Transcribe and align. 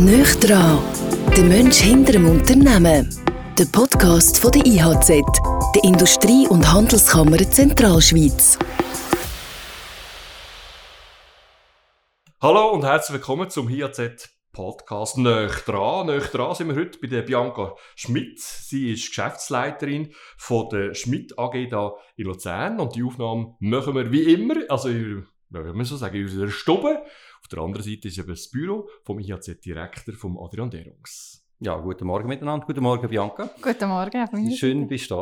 Nöch 0.00 0.34
dran, 0.36 0.78
der 1.36 1.44
Mensch 1.44 1.76
hinter 1.76 2.12
dem 2.12 2.26
Unternehmen. 2.26 3.14
Der 3.58 3.66
Podcast 3.66 4.38
von 4.38 4.50
der 4.50 4.64
IHZ, 4.64 5.08
der 5.74 5.84
Industrie- 5.84 6.48
und 6.48 6.72
Handelskammer 6.72 7.36
Zentralschweiz. 7.36 8.58
Hallo 12.40 12.70
und 12.70 12.82
herzlich 12.82 13.16
willkommen 13.18 13.50
zum 13.50 13.68
IHZ 13.68 14.30
Podcast 14.52 15.18
Nöch 15.18 15.66
dran. 15.66 16.06
Nöch 16.06 16.28
dran 16.28 16.54
sind 16.54 16.68
wir 16.68 16.76
heute 16.76 16.98
bei 16.98 17.08
der 17.08 17.20
Bianca 17.20 17.74
Schmidt. 17.94 18.40
Sie 18.40 18.92
ist 18.92 19.08
Geschäftsleiterin 19.08 20.14
von 20.38 20.70
der 20.70 20.94
Schmidt 20.94 21.38
AG 21.38 21.68
da 21.68 21.92
in 22.16 22.24
Luzern 22.24 22.80
und 22.80 22.96
die 22.96 23.02
Aufnahme 23.02 23.54
machen 23.60 23.94
wir 23.94 24.10
wie 24.10 24.32
immer, 24.32 24.54
also 24.70 24.88
wie 24.88 25.22
man 25.50 25.84
so 25.84 25.96
sagen, 25.96 26.16
in 26.16 26.24
unserer 26.24 26.48
Stube. 26.48 27.02
Auf 27.50 27.56
der 27.56 27.64
anderen 27.64 27.84
Seite 27.84 28.06
ist 28.06 28.16
eben 28.16 28.28
das 28.28 28.48
Büro 28.48 28.88
vom 29.02 29.18
IHZ-Direktor, 29.18 30.14
vom 30.14 30.38
Adrian 30.38 30.70
Derungs. 30.70 31.44
Ja, 31.58 31.74
guten 31.80 32.06
Morgen 32.06 32.28
miteinander. 32.28 32.64
Guten 32.64 32.80
Morgen, 32.80 33.08
Bianca. 33.08 33.50
Guten 33.60 33.88
Morgen. 33.88 34.52
Schön, 34.52 34.86
bist 34.86 35.10
du 35.10 35.16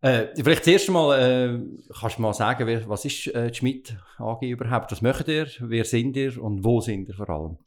da. 0.00 0.08
Äh, 0.08 0.34
vielleicht 0.42 0.64
zuerst 0.64 0.88
einmal, 0.88 1.20
äh, 1.20 1.60
kannst 2.00 2.16
du 2.16 2.22
mal 2.22 2.32
sagen, 2.32 2.84
was 2.88 3.04
ist 3.04 3.26
äh, 3.26 3.50
die 3.50 3.58
Schmidt 3.58 3.94
AG 4.16 4.40
überhaupt? 4.40 4.90
Was 4.90 5.02
macht 5.02 5.28
ihr? 5.28 5.46
Wer 5.60 5.84
sind 5.84 6.16
ihr 6.16 6.42
und 6.42 6.64
wo 6.64 6.80
sind 6.80 7.10
ihr 7.10 7.14
vor 7.14 7.28
allem? 7.28 7.58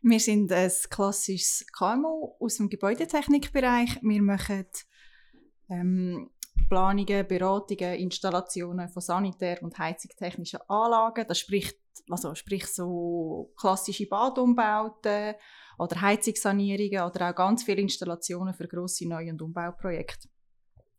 Wir 0.00 0.20
sind 0.20 0.52
ein 0.52 0.70
klassisches 0.88 1.66
KMU 1.76 2.36
aus 2.38 2.58
dem 2.58 2.68
Gebäudetechnikbereich. 2.68 3.98
Wir 4.00 4.22
machen 4.22 4.66
ähm, 5.68 6.30
Planungen, 6.68 7.26
Beratungen, 7.26 7.94
Installationen 7.94 8.88
von 8.88 9.02
sanitär- 9.02 9.62
und 9.62 9.76
heizungstechnischen 9.76 10.60
Anlagen. 10.68 11.24
Das 11.26 11.40
spricht, 11.40 11.78
also 12.10 12.34
sprich 12.34 12.66
so 12.66 13.52
klassische 13.58 14.06
Badumbauten 14.06 15.34
oder 15.78 16.00
Heizungssanierungen 16.00 17.02
oder 17.02 17.30
auch 17.30 17.34
ganz 17.34 17.62
viele 17.64 17.80
Installationen 17.80 18.54
für 18.54 18.68
grosse 18.68 19.08
Neu- 19.08 19.30
und 19.30 19.42
Umbauprojekte. 19.42 20.28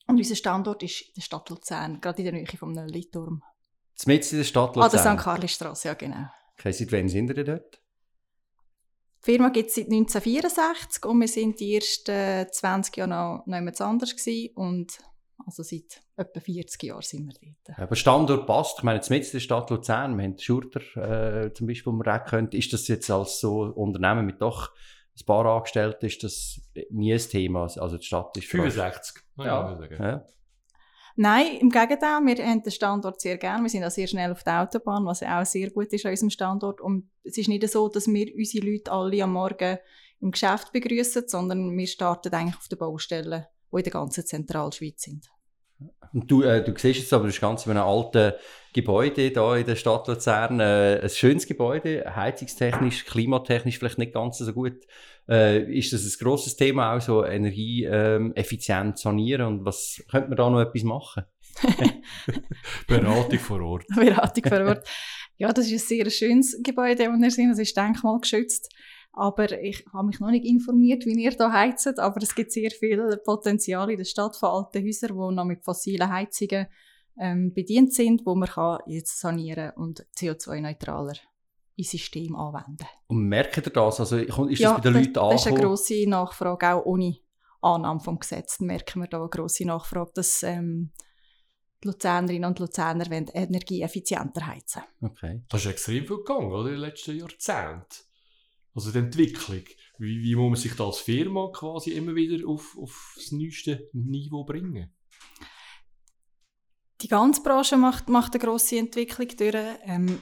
Und 0.07 0.17
unser 0.17 0.35
Standort 0.35 0.81
ist 0.83 1.01
in 1.01 1.13
der 1.17 1.21
Stadt 1.21 1.49
Luzern, 1.49 2.01
gerade 2.01 2.19
in 2.19 2.23
der 2.25 2.33
Nähe 2.33 2.47
vom 2.57 2.73
Lilliturm. 2.73 3.43
Zumindest 3.95 4.31
in 4.31 4.39
der 4.39 4.45
Stadt 4.45 4.75
Luzern? 4.75 4.91
Luzern? 4.91 4.99
An 4.99 5.15
der 5.15 5.19
St. 5.19 5.23
Carlisstrasse, 5.23 5.87
ja 5.89 5.93
genau. 5.93 6.25
Okay, 6.57 6.71
seit 6.71 6.91
wann 6.91 7.07
sind 7.07 7.29
ihr 7.29 7.43
dort? 7.43 7.81
Die 9.21 9.31
Firma 9.31 9.49
gibt 9.49 9.69
es 9.69 9.75
seit 9.75 9.85
1964 9.85 11.05
und 11.05 11.19
wir 11.19 11.27
sind 11.27 11.59
die 11.59 11.75
ersten 11.75 12.47
20 12.51 12.97
Jahre 12.97 13.09
noch, 13.09 13.45
noch 13.45 13.79
anders 13.81 14.15
gewesen 14.15 14.55
und 14.55 14.97
also 15.45 15.63
seit 15.63 16.01
etwa 16.15 16.39
40 16.39 16.83
Jahren 16.83 17.01
sind 17.01 17.27
wir 17.27 17.33
dort. 17.65 17.79
Aber 17.79 17.95
Standort 17.95 18.45
passt. 18.45 18.79
Ich 18.79 18.83
meine, 18.83 18.97
jetzt 18.97 19.09
in 19.09 19.19
der 19.31 19.39
Stadt 19.39 19.69
Luzern, 19.69 20.17
wir 20.17 20.23
haben 20.23 20.37
Schurter 20.37 21.45
äh, 21.45 21.53
zum 21.53 21.67
Beispiel, 21.67 21.91
wo 21.91 21.95
man 21.95 22.07
reden 22.07 22.25
könnte. 22.25 22.57
Ist 22.57 22.73
das 22.73 22.87
jetzt 22.87 23.09
als 23.09 23.39
so 23.39 23.61
Unternehmen 23.61 24.25
mit 24.25 24.41
doch 24.41 24.71
ein 25.19 25.25
paar 25.25 25.45
Angestellten, 25.45 26.05
ist 26.05 26.23
das 26.23 26.61
nie 26.89 27.13
ein 27.13 27.19
Thema? 27.19 27.63
Also 27.63 27.97
die 27.97 28.05
Stadt 28.05 28.35
ist... 28.37 28.47
65. 28.47 29.23
Ja. 29.37 29.77
ja. 29.99 30.25
Nein, 31.15 31.57
im 31.59 31.69
Gegenteil, 31.69 32.21
wir 32.21 32.45
haben 32.45 32.63
den 32.63 32.71
Standort 32.71 33.19
sehr 33.19 33.37
gerne. 33.37 33.63
Wir 33.63 33.69
sind 33.69 33.83
auch 33.83 33.91
sehr 33.91 34.07
schnell 34.07 34.31
auf 34.31 34.43
der 34.43 34.61
Autobahn, 34.61 35.05
was 35.05 35.21
auch 35.21 35.45
sehr 35.45 35.69
gut 35.69 35.91
ist 35.91 36.05
an 36.05 36.11
unserem 36.11 36.29
Standort. 36.29 36.79
Und 36.79 37.09
es 37.23 37.37
ist 37.37 37.49
nicht 37.49 37.67
so, 37.67 37.89
dass 37.89 38.07
wir 38.07 38.33
unsere 38.35 38.65
Leute 38.65 38.91
alle 38.91 39.21
am 39.23 39.33
Morgen 39.33 39.77
im 40.21 40.31
Geschäft 40.31 40.71
begrüßen, 40.71 41.27
sondern 41.27 41.77
wir 41.77 41.87
starten 41.87 42.33
eigentlich 42.33 42.55
auf 42.55 42.69
den 42.69 42.77
Baustellen, 42.77 43.45
die 43.71 43.77
in 43.77 43.83
der 43.83 43.93
ganzen 43.93 44.25
Zentralschweiz 44.25 45.01
sind. 45.01 45.29
Und 46.11 46.29
du, 46.29 46.41
äh, 46.41 46.63
du 46.63 46.73
siehst 46.77 46.99
jetzt 46.99 47.13
aber, 47.13 47.27
das 47.27 47.39
ganz 47.39 47.65
in 47.65 47.71
einem 47.71 47.83
alten 47.83 48.33
Gebäude 48.73 49.21
hier 49.21 49.55
in 49.55 49.65
der 49.65 49.75
Stadt 49.75 50.07
Luzern. 50.07 50.59
Äh, 50.59 50.99
ein 51.01 51.09
schönes 51.09 51.47
Gebäude, 51.47 52.03
heizungstechnisch, 52.15 53.05
klimatechnisch 53.05 53.77
vielleicht 53.77 53.97
nicht 53.97 54.13
ganz 54.13 54.39
so 54.39 54.51
gut. 54.51 54.85
Äh, 55.29 55.71
ist 55.71 55.93
das 55.93 56.03
ein 56.03 56.23
grosses 56.23 56.55
Thema 56.55 56.95
auch, 56.95 57.01
so 57.01 57.23
energieeffizient 57.23 58.87
ähm, 58.87 58.95
sanieren? 58.95 59.45
Und 59.45 59.65
was 59.65 60.03
könnte 60.09 60.29
man 60.29 60.37
da 60.37 60.49
noch 60.49 60.61
etwas 60.61 60.83
machen? 60.83 61.23
Beratung 62.87 63.39
vor 63.39 63.61
Ort. 63.61 63.85
Beratung 63.95 64.43
vor 64.45 64.61
Ort. 64.61 64.87
Ja, 65.37 65.53
das 65.53 65.67
ist 65.67 65.83
ein 65.83 65.97
sehr 65.97 66.09
schönes 66.09 66.57
Gebäude, 66.63 67.05
das 67.05 67.21
wir 67.21 67.31
sind. 67.31 67.51
Das 67.51 67.59
ist 67.59 67.77
denkmalgeschützt. 67.77 68.73
Aber 69.11 69.51
ich 69.61 69.85
habe 69.91 70.07
mich 70.07 70.19
noch 70.19 70.31
nicht 70.31 70.45
informiert, 70.45 71.05
wie 71.05 71.23
ihr 71.23 71.31
hier 71.31 71.51
heizt. 71.53 71.99
Aber 71.99 72.21
es 72.21 72.35
gibt 72.35 72.51
sehr 72.51 72.71
viel 72.71 73.17
Potenzial 73.23 73.89
in 73.89 73.97
der 73.97 74.05
Stadt 74.05 74.35
von 74.37 74.49
alten 74.49 74.85
Häusern, 74.85 75.17
die 75.17 75.35
noch 75.35 75.45
mit 75.45 75.63
fossilen 75.63 76.09
Heizungen 76.09 76.67
ähm, 77.19 77.53
bedient 77.53 77.93
sind, 77.93 78.25
wo 78.25 78.35
man 78.35 78.47
kann 78.47 78.79
jetzt 78.87 79.19
sanieren 79.19 79.71
und 79.75 80.05
CO2-neutraler 80.17 81.15
ins 81.75 81.91
System 81.91 82.35
anwenden. 82.35 82.87
Und 83.07 83.27
merkt 83.27 83.57
ihr 83.57 83.63
das? 83.63 83.99
Also 83.99 84.17
ist 84.17 84.59
ja, 84.59 84.73
das 84.73 84.77
bei 84.77 84.89
den 84.89 84.93
Leuten 84.93 85.07
angekommen? 85.07 85.31
das 85.31 85.41
ist 85.41 85.47
eine 85.47 85.59
grosse 85.61 86.09
Nachfrage, 86.09 86.73
auch 86.73 86.85
ohne 86.85 87.17
Annahme 87.61 87.99
vom 87.99 88.19
Gesetz. 88.19 88.59
merken 88.59 89.01
wir 89.01 89.07
da 89.07 89.19
eine 89.19 89.29
grosse 89.29 89.65
Nachfrage, 89.65 90.11
dass 90.13 90.43
ähm, 90.43 90.91
die 91.83 91.87
Luzernerinnen 91.87 92.49
und 92.49 92.59
Luzerner 92.59 93.09
wollen 93.09 93.27
energieeffizienter 93.33 94.47
heizen. 94.47 94.83
Okay. 95.01 95.41
Das 95.49 95.61
ist 95.61 95.71
extrem 95.71 96.05
viel 96.05 96.17
gegangen, 96.17 96.51
oder? 96.51 96.69
In 96.69 96.75
den 96.75 96.81
letzten 96.81 97.17
Jahrzehnten. 97.17 98.08
Also 98.73 98.91
die 98.91 98.99
Entwicklung. 98.99 99.63
Wie, 99.97 100.21
wie 100.21 100.35
muss 100.35 100.49
man 100.49 100.55
sich 100.55 100.75
da 100.75 100.85
als 100.85 100.99
Firma 100.99 101.51
quasi 101.53 101.91
immer 101.91 102.15
wieder 102.15 102.47
auf, 102.47 102.77
auf 102.77 103.13
das 103.15 103.31
neueste 103.31 103.89
Niveau 103.93 104.43
bringen? 104.43 104.93
Die 107.01 107.07
ganze 107.07 107.41
Branche 107.41 107.77
macht, 107.77 108.09
macht 108.09 108.33
eine 108.33 108.43
grosse 108.43 108.77
Entwicklung 108.77 109.27
durch. 109.37 109.55
Ähm, 109.83 110.21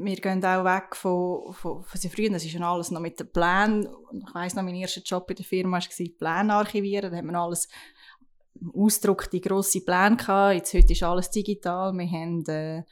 wir 0.00 0.16
gehen 0.16 0.44
auch 0.44 0.64
weg 0.64 0.94
von, 0.94 1.52
von, 1.52 1.82
von 1.82 2.00
sehr 2.00 2.10
früher, 2.10 2.30
das 2.30 2.44
ist 2.44 2.52
ja 2.52 2.72
alles 2.72 2.90
noch 2.90 3.00
mit 3.00 3.18
den 3.18 3.32
Plänen. 3.32 3.88
Ich 4.12 4.34
weiss 4.34 4.54
noch, 4.54 4.62
mein 4.62 4.76
erster 4.76 5.02
Job 5.02 5.28
in 5.30 5.36
der 5.36 5.44
Firma 5.44 5.78
war 5.78 6.08
Pläne 6.18 6.54
archivieren. 6.54 7.10
Da 7.10 7.16
hat 7.16 7.24
man 7.24 7.34
alles 7.34 7.68
Ausdruck, 8.74 9.30
die 9.30 9.40
grosse 9.40 9.84
Pläne 9.84 10.16
gehabt. 10.16 10.54
Jetzt 10.54 10.74
heute 10.74 10.92
ist 10.92 11.02
alles 11.02 11.30
digital. 11.30 11.92
Wir 11.92 12.10
haben 12.10 12.44
äh, 12.46 12.84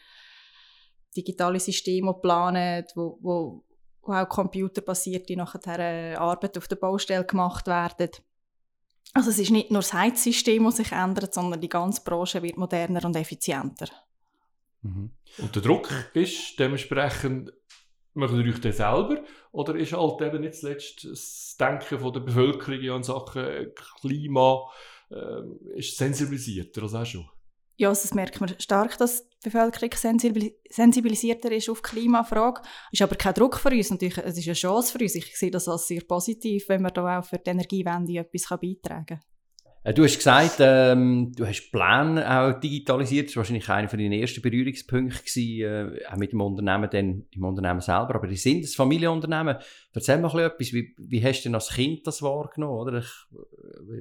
digitale 1.16 1.60
Systeme 1.60 2.12
geplant, 2.12 2.90
wo, 2.94 3.18
wo, 3.20 3.64
wo 4.06 4.12
auch 4.12 4.28
computerbasierte 4.28 5.36
nachher 5.36 5.78
äh, 5.78 6.14
Arbeit 6.14 6.56
auf 6.58 6.68
der 6.68 6.76
Baustelle 6.76 7.24
gemacht 7.24 7.66
werden. 7.66 8.10
Also 9.12 9.30
es 9.30 9.38
ist 9.38 9.50
nicht 9.50 9.70
nur 9.70 9.80
das 9.80 9.92
Heizsystem, 9.92 10.64
das 10.64 10.76
sich 10.76 10.92
ändert, 10.92 11.32
sondern 11.32 11.60
die 11.60 11.68
ganze 11.68 12.02
Branche 12.02 12.42
wird 12.42 12.58
moderner 12.58 13.04
und 13.04 13.16
effizienter. 13.16 13.86
Mhm. 14.82 15.10
Und 15.38 15.54
der 15.54 15.62
Druck 15.62 15.88
ist 16.14 16.58
dementsprechend, 16.58 17.52
machen 18.14 18.40
ihr 18.40 18.52
euch 18.52 18.60
den 18.60 18.72
selber? 18.72 19.22
Oder 19.52 19.76
ist 19.76 19.92
halt 19.92 20.20
eben 20.20 20.40
nicht 20.40 20.56
zuletzt 20.56 21.04
das 21.04 21.56
Denken 21.58 21.98
von 21.98 22.12
der 22.12 22.20
Bevölkerung 22.20 22.96
an 22.96 23.02
Sachen 23.02 23.72
Klima 24.00 24.68
äh, 25.10 25.78
ist 25.78 25.96
sensibilisierter 25.96 26.82
als 26.82 26.94
auch 26.94 27.06
schon? 27.06 27.28
Ja, 27.76 27.90
also 27.90 28.02
das 28.02 28.14
merkt 28.14 28.40
man 28.40 28.54
stark, 28.58 28.96
dass 28.98 29.28
die 29.28 29.50
Bevölkerung 29.50 29.90
sensibilisierter 29.94 31.52
ist 31.52 31.68
auf 31.68 31.82
Klimafrage. 31.82 32.62
Ist 32.90 33.02
aber 33.02 33.16
kein 33.16 33.34
Druck 33.34 33.58
für 33.58 33.70
uns. 33.70 33.90
Natürlich, 33.90 34.18
es 34.18 34.38
ist 34.38 34.46
eine 34.46 34.54
Chance 34.54 34.92
für 34.92 35.04
uns. 35.04 35.14
Ich 35.14 35.36
sehe 35.36 35.50
das 35.50 35.68
als 35.68 35.86
sehr 35.86 36.00
positiv, 36.02 36.68
wenn 36.68 36.82
wir 36.82 36.90
da 36.90 37.18
auch 37.18 37.24
für 37.24 37.38
die 37.38 37.50
Energiewende 37.50 38.18
etwas 38.18 38.48
beitragen 38.48 39.06
kann. 39.06 39.20
Äh, 39.86 39.94
du 39.94 40.02
hast 40.02 40.16
gesagt, 40.16 40.56
ähm, 40.58 41.32
du 41.36 41.46
hast 41.46 41.70
Pläne 41.70 42.28
auch 42.28 42.58
digitalisiert. 42.58 43.28
Das 43.28 43.36
war 43.36 43.42
wahrscheinlich 43.42 43.68
einer 43.68 43.88
von 43.88 43.98
deinen 43.98 44.12
ersten 44.12 44.42
Berührungspunkte 44.42 45.22
gewesen, 45.22 46.00
äh, 46.00 46.06
auch 46.10 46.16
mit 46.16 46.32
dem 46.32 46.40
Unternehmen, 46.40 46.88
dann 46.90 47.26
im 47.30 47.44
Unternehmen 47.44 47.80
selber. 47.80 48.16
Aber 48.16 48.26
die 48.26 48.36
sind 48.36 48.64
das 48.64 48.74
Familienunternehmen. 48.74 49.56
Erzähl 49.92 50.18
mal 50.18 50.38
etwas. 50.40 50.72
Wie, 50.72 50.94
wie 50.98 51.24
hast 51.24 51.40
du 51.40 51.48
denn 51.50 51.54
als 51.54 51.68
Kind 51.68 52.06
das 52.06 52.20
wahrgenommen? 52.20 52.78
Oder? 52.78 53.04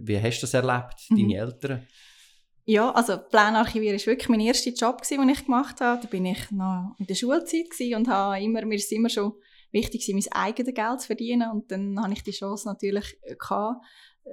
Wie 0.02 0.20
hast 0.20 0.40
du 0.40 0.48
das 0.48 0.54
erlebt, 0.56 0.96
mhm. 1.10 1.18
deine 1.18 1.36
Eltern? 1.36 1.88
Ja, 2.68 2.92
also 2.92 3.18
Planarchivieren 3.18 4.00
war 4.00 4.06
wirklich 4.08 4.30
mein 4.30 4.40
erster 4.40 4.72
Job, 4.72 5.04
den 5.08 5.30
ich 5.30 5.46
gemacht 5.46 5.82
habe. 5.82 6.02
Da 6.02 6.08
bin 6.08 6.26
ich 6.26 6.50
noch 6.50 6.96
in 6.98 7.06
der 7.06 7.14
Schulzeit 7.14 7.68
und 7.96 8.08
habe 8.08 8.42
immer, 8.42 8.66
mir 8.66 8.76
ist 8.76 8.92
immer 8.92 9.10
schon 9.10 9.34
wichtig, 9.72 10.10
mein 10.12 10.32
eigenes 10.32 10.74
Geld 10.74 11.02
zu 11.02 11.08
verdienen. 11.08 11.52
Und 11.52 11.72
dann 11.72 12.02
hatte 12.02 12.14
ich 12.14 12.24
die 12.24 12.32
Chance 12.32 12.68
natürlich 12.68 13.20
gehabt, 13.22 13.86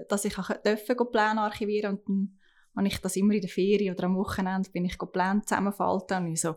dass 0.09 0.25
ich 0.25 0.35
dürfen 0.35 1.11
Pläne 1.11 1.43
archivieren 1.43 1.99
und 1.99 2.09
dann 2.09 2.39
habe 2.75 2.89
ich 2.89 2.99
das 2.99 3.17
immer 3.17 3.35
in 3.35 3.43
der 3.43 3.51
Ferien 3.51 3.95
oder 3.95 4.05
am 4.05 4.17
Wochenende 4.17 4.71
bin 4.71 4.87
ich 4.87 4.97
Pläne 4.99 5.43
zusammenfalten 5.45 6.27
und 6.27 6.39
so 6.39 6.55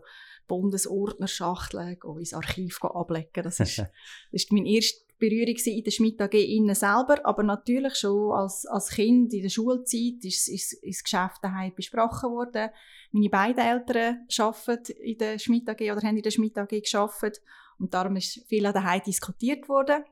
Bundesordnerschachteln 0.48 1.98
ins 2.18 2.32
Archiv 2.32 2.82
ablegen. 2.82 3.42
Das 3.42 3.60
ist, 3.60 3.78
das 3.78 3.90
ist 4.30 4.52
meine 4.52 4.68
erste 4.68 5.05
Berührung 5.18 5.56
in 5.56 5.84
der 5.84 5.90
Schmidt 5.90 6.20
AG 6.20 6.34
innen 6.34 6.74
selber, 6.74 7.24
aber 7.24 7.42
natürlich 7.42 7.96
schon 7.96 8.32
als, 8.32 8.66
als 8.66 8.90
Kind 8.90 9.32
in 9.32 9.42
der 9.42 9.48
Schulzeit 9.48 10.22
ist, 10.22 10.48
ist, 10.48 10.72
ist 10.74 11.00
das 11.00 11.04
Geschäft 11.04 11.38
daheim 11.42 11.72
besprochen 11.74 12.30
worden. 12.30 12.70
Meine 13.12 13.30
beiden 13.30 13.64
Eltern 13.64 14.26
arbeiten 14.38 14.92
in 15.02 15.18
der 15.18 15.38
Schmidt 15.38 15.68
AG 15.68 15.80
oder 15.80 16.02
haben 16.02 16.16
in 16.16 16.22
der 16.22 16.30
Schmidt 16.30 16.58
AG 16.58 16.68
gearbeitet 16.68 17.42
und 17.78 17.94
darum 17.94 18.16
ist 18.16 18.44
viel 18.46 18.62
daheim 18.62 19.02
diskutiert 19.06 19.68
worden. 19.68 20.04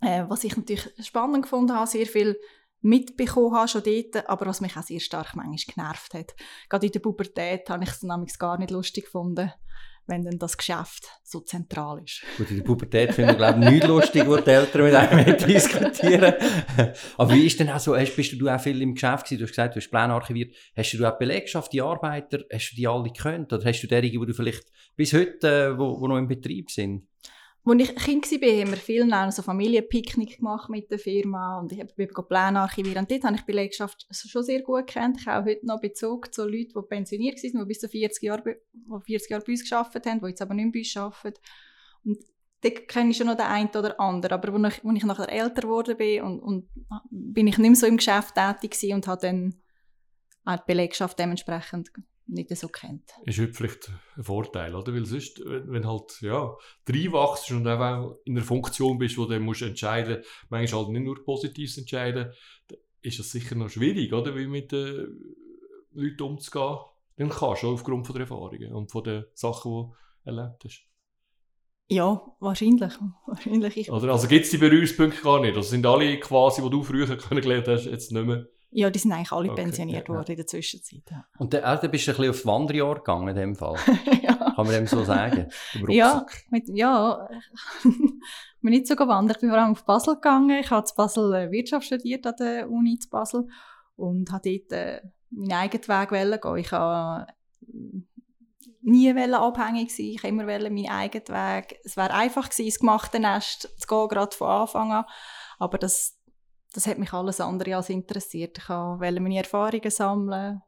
Äh, 0.00 0.24
was 0.28 0.44
ich 0.44 0.56
natürlich 0.56 0.88
spannend 1.00 1.42
gefunden 1.42 1.74
habe, 1.74 1.86
sehr 1.86 2.06
viel 2.06 2.36
mitbekommen 2.80 3.54
habe 3.54 3.68
schon 3.68 3.84
dort, 3.84 4.28
aber 4.28 4.46
was 4.46 4.60
mich 4.60 4.76
auch 4.76 4.82
sehr 4.82 5.00
stark 5.00 5.36
manchmal 5.36 5.74
genervt 5.74 6.14
hat. 6.14 6.34
Gerade 6.68 6.86
in 6.86 6.92
der 6.92 7.00
Pubertät 7.00 7.70
habe 7.70 7.84
ich 7.84 7.90
es 7.90 8.02
nämlich 8.02 8.38
gar 8.38 8.58
nicht 8.58 8.72
lustig 8.72 9.04
gefunden, 9.04 9.52
wenn 10.06 10.24
dann 10.24 10.38
das 10.38 10.56
Geschäft 10.56 11.08
so 11.22 11.40
zentral 11.40 12.02
ist. 12.04 12.22
Gut, 12.36 12.50
in 12.50 12.56
der 12.56 12.64
Pubertät 12.64 13.14
finden 13.14 13.30
wir, 13.30 13.36
glaube 13.36 13.64
ich, 13.64 13.70
nicht 13.70 13.86
lustig, 13.86 14.26
wo 14.26 14.36
die 14.36 14.50
Eltern 14.50 14.84
mit 14.84 14.94
einem 14.94 15.36
diskutieren. 15.46 16.34
Aber 17.16 17.32
wie 17.32 17.46
ist 17.46 17.60
denn 17.60 17.70
auch 17.70 17.78
so, 17.78 17.96
hast, 17.96 18.16
bist 18.16 18.40
du 18.40 18.48
auch 18.48 18.60
viel 18.60 18.82
im 18.82 18.94
Geschäft 18.94 19.24
gewesen? 19.24 19.38
Du 19.38 19.44
hast 19.44 19.50
gesagt, 19.50 19.76
du 19.76 19.80
hast 19.80 19.90
Pläne 19.90 20.12
archiviert. 20.12 20.54
Hast 20.76 20.92
du 20.92 21.06
auch 21.06 21.18
Belegschaft, 21.18 21.72
die 21.72 21.82
Arbeiter, 21.82 22.40
hast 22.52 22.72
du 22.72 22.76
die 22.76 22.88
alle 22.88 23.04
gekannt? 23.04 23.52
Oder 23.52 23.64
hast 23.64 23.80
du 23.80 23.86
derige, 23.86 24.18
die 24.18 24.26
du 24.26 24.34
vielleicht 24.34 24.64
bis 24.96 25.12
heute, 25.12 25.48
äh, 25.48 25.78
wo, 25.78 26.00
wo 26.00 26.08
noch 26.08 26.18
im 26.18 26.28
Betrieb 26.28 26.70
sind? 26.70 27.06
Als 27.64 27.80
ich 27.80 27.94
Kind 27.94 28.24
war, 28.24 28.60
haben 28.60 28.70
wir 28.70 28.76
viel 28.76 29.30
so 29.30 29.42
Familienpicknick 29.42 30.38
gemacht 30.38 30.68
mit 30.68 30.90
der 30.90 30.98
Firma 30.98 31.60
und 31.60 31.70
ich 31.70 31.78
habe 31.78 32.22
Pläne 32.24 32.60
archiviert. 32.60 32.96
Und 32.96 33.08
dort 33.08 33.22
habe 33.22 33.36
ich 33.36 33.42
die 33.42 33.46
Belegschaft 33.46 34.04
schon 34.10 34.42
sehr 34.42 34.62
gut 34.62 34.88
kennt. 34.88 35.20
Ich 35.20 35.26
habe 35.26 35.42
auch 35.42 35.48
heute 35.48 35.64
noch 35.64 35.80
Bezug 35.80 36.34
zu 36.34 36.44
Leuten, 36.44 36.72
die 36.74 36.88
pensioniert 36.88 37.38
sind, 37.38 37.56
die 37.56 37.64
bis 37.64 37.78
zu 37.78 37.88
40 37.88 38.20
Jahre, 38.20 38.56
40 39.06 39.30
Jahre 39.30 39.44
bei 39.46 39.52
uns 39.52 39.68
gearbeitet 39.68 40.06
haben, 40.06 40.20
die 40.20 40.26
jetzt 40.26 40.42
aber 40.42 40.54
nicht 40.54 40.64
mehr 40.64 40.72
bei 40.72 40.80
uns 40.80 40.96
arbeiten. 40.96 41.40
Und 42.04 42.18
dort 42.62 42.88
kenne 42.88 43.10
ich 43.10 43.16
schon 43.16 43.28
noch 43.28 43.36
den 43.36 43.46
einen 43.46 43.68
oder 43.68 44.00
anderen. 44.00 44.32
Aber 44.32 44.52
als 44.54 44.74
ich, 44.74 44.84
als 44.84 44.96
ich 44.96 45.04
nachher 45.04 45.32
älter 45.32 45.62
geworden 45.62 45.96
bin 45.96 46.22
und, 46.22 46.40
und 46.40 46.68
bin 47.10 47.46
ich 47.46 47.58
nicht 47.58 47.70
mehr 47.70 47.76
so 47.76 47.86
im 47.86 47.98
Geschäft 47.98 48.34
tätig 48.34 48.92
und 48.92 49.06
habe 49.06 49.20
dann 49.20 49.54
auch 50.44 50.56
die 50.56 50.64
Belegschaft 50.66 51.16
dementsprechend 51.16 51.92
nicht 52.26 52.56
so 52.56 52.68
kennt. 52.68 53.12
Ist 53.24 53.38
heute 53.38 53.52
vielleicht 53.52 53.90
ein 54.16 54.24
Vorteil, 54.24 54.74
oder? 54.74 54.94
Weil 54.94 55.06
sonst, 55.06 55.42
wenn 55.44 55.86
halt, 55.86 56.20
ja, 56.20 56.54
reinwachst 56.88 57.50
und 57.50 57.66
auch 57.66 58.16
in 58.24 58.36
einer 58.36 58.44
Funktion 58.44 58.98
bist, 58.98 59.18
wo 59.18 59.26
du 59.26 59.38
musst 59.40 59.62
entscheiden, 59.62 60.22
manchmal 60.48 60.82
halt 60.82 60.92
nicht 60.92 61.04
nur 61.04 61.24
Positives 61.24 61.78
entscheiden, 61.78 62.32
ist 63.02 63.18
das 63.18 63.30
sicher 63.30 63.54
noch 63.54 63.68
schwierig, 63.68 64.12
oder? 64.12 64.36
Wie 64.36 64.46
mit 64.46 64.72
den 64.72 65.34
Leuten 65.92 66.22
umzugehen. 66.22 66.78
Dann 67.16 67.28
kannst 67.28 67.62
du 67.62 67.72
aufgrund 67.72 68.06
von 68.06 68.14
der 68.14 68.22
Erfahrungen 68.22 68.72
und 68.72 68.90
von 68.90 69.04
den 69.04 69.24
Sachen, 69.34 69.70
die 69.70 70.30
du 70.30 70.30
erlebt 70.30 70.64
hast. 70.64 70.86
Ja, 71.88 72.22
wahrscheinlich. 72.40 72.92
wahrscheinlich. 73.26 73.90
Oder, 73.90 74.12
also 74.12 74.28
gibt 74.28 74.44
es 74.44 74.50
die 74.50 74.58
Berührungspunkte 74.58 75.22
gar 75.22 75.40
nicht? 75.40 75.56
Also 75.56 75.68
sind 75.68 75.84
alle 75.84 76.18
quasi, 76.20 76.62
die 76.62 76.70
du 76.70 76.82
früher 76.82 77.16
kennengelernt 77.18 77.68
hast, 77.68 77.84
jetzt 77.84 78.12
nicht 78.12 78.26
mehr 78.26 78.46
ja, 78.74 78.88
die 78.88 78.98
sind 78.98 79.12
eigentlich 79.12 79.32
alle 79.32 79.50
okay, 79.50 79.62
pensioniert 79.62 80.08
ja, 80.08 80.14
worden 80.14 80.30
in 80.30 80.36
der 80.36 80.46
Zwischenzeit. 80.46 81.02
Ja. 81.10 81.26
Und 81.38 81.52
dann, 81.52 81.62
also, 81.62 81.88
bist 81.88 82.06
du 82.06 82.10
ein 82.10 82.16
bisschen 82.16 82.30
aufs 82.30 82.46
Wanderjahr 82.46 82.96
gegangen 82.96 83.28
in 83.28 83.36
dem 83.36 83.54
Fall? 83.54 83.76
ja. 84.22 84.34
Kann 84.34 84.66
man 84.66 84.70
dem 84.70 84.86
so 84.86 85.04
sagen? 85.04 85.48
Ja, 85.88 86.26
mit, 86.50 86.64
ja. 86.68 87.28
ich 87.84 87.90
bin 88.62 88.70
nicht 88.70 88.86
so 88.86 88.96
gewandert. 88.96 89.36
Ich 89.36 89.40
bin 89.42 89.50
vor 89.50 89.58
allem 89.58 89.72
auf 89.72 89.84
Basel 89.84 90.14
gegangen. 90.14 90.58
Ich 90.58 90.70
habe 90.70 90.86
zu 90.86 90.94
Basel 90.94 91.34
äh, 91.34 91.50
Wirtschaft 91.50 91.86
studiert 91.86 92.26
an 92.26 92.34
der 92.38 92.70
Uni 92.70 92.98
zu 92.98 93.10
Basel 93.10 93.46
und 93.96 94.32
habe 94.32 94.50
dort 94.50 94.72
äh, 94.72 95.02
meinen 95.30 95.52
eigenen 95.52 95.88
Weg 95.88 96.42
gehen. 96.42 96.56
Ich 96.56 96.72
habe 96.72 97.26
nie 98.80 99.12
abhängig 99.12 99.94
sein. 99.94 100.06
Ich 100.06 100.24
immer 100.24 100.44
meinen 100.44 100.88
eigenen 100.88 101.28
Weg. 101.28 101.78
Es 101.84 101.96
wäre 101.96 102.14
einfach 102.14 102.48
gewesen, 102.48 102.66
ins 102.66 102.78
gemachte 102.78 103.20
Nest 103.20 103.68
zu 103.78 103.86
gehen, 103.86 104.08
gerade 104.08 104.36
von 104.36 104.48
Anfang 104.48 104.92
an. 104.92 105.04
Aber 105.58 105.78
das, 105.78 106.18
das 106.72 106.86
hat 106.86 106.98
mich 106.98 107.12
alles 107.12 107.40
andere 107.40 107.76
als 107.76 107.90
interessiert. 107.90 108.58
Ich 108.58 108.68
wollte 108.68 109.20
meine 109.20 109.38
Erfahrungen 109.38 109.90
sammeln. 109.90 110.62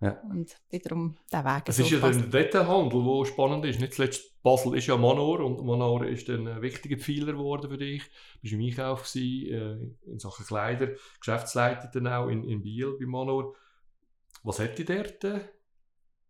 Ja. 0.00 0.20
Und 0.30 0.56
wiederum 0.70 1.16
der 1.32 1.44
Weg. 1.44 1.62
Es 1.66 1.78
ist 1.78 1.90
ja 1.90 1.98
der 1.98 2.10
Detailhandel, 2.10 3.02
der 3.02 3.24
spannend 3.24 3.64
ist. 3.64 3.80
Nicht 3.80 3.94
zuletzt 3.94 4.42
Basel 4.42 4.76
ist 4.76 4.86
ja 4.86 4.98
Manor 4.98 5.40
und 5.40 5.64
Manor 5.64 6.04
ist 6.04 6.28
dann 6.28 6.46
ein 6.46 6.60
wichtiger 6.60 6.98
Pfeiler 6.98 7.32
geworden 7.32 7.70
für 7.70 7.78
dich. 7.78 8.02
Du 8.02 8.42
warst 8.42 8.52
im 8.52 8.60
Einkauf 8.60 9.10
gewesen, 9.10 9.94
äh, 10.06 10.10
in 10.10 10.18
Sachen 10.18 10.44
Kleider, 10.44 10.88
Geschäftsleiter 11.18 11.88
dann 11.92 12.06
auch 12.08 12.28
in, 12.28 12.44
in 12.44 12.60
Biel 12.60 12.96
bei 12.98 13.06
Manor. 13.06 13.54
Was 14.42 14.58
hat 14.58 14.76
dich 14.76 14.84
dort 14.84 15.24
äh, 15.24 15.40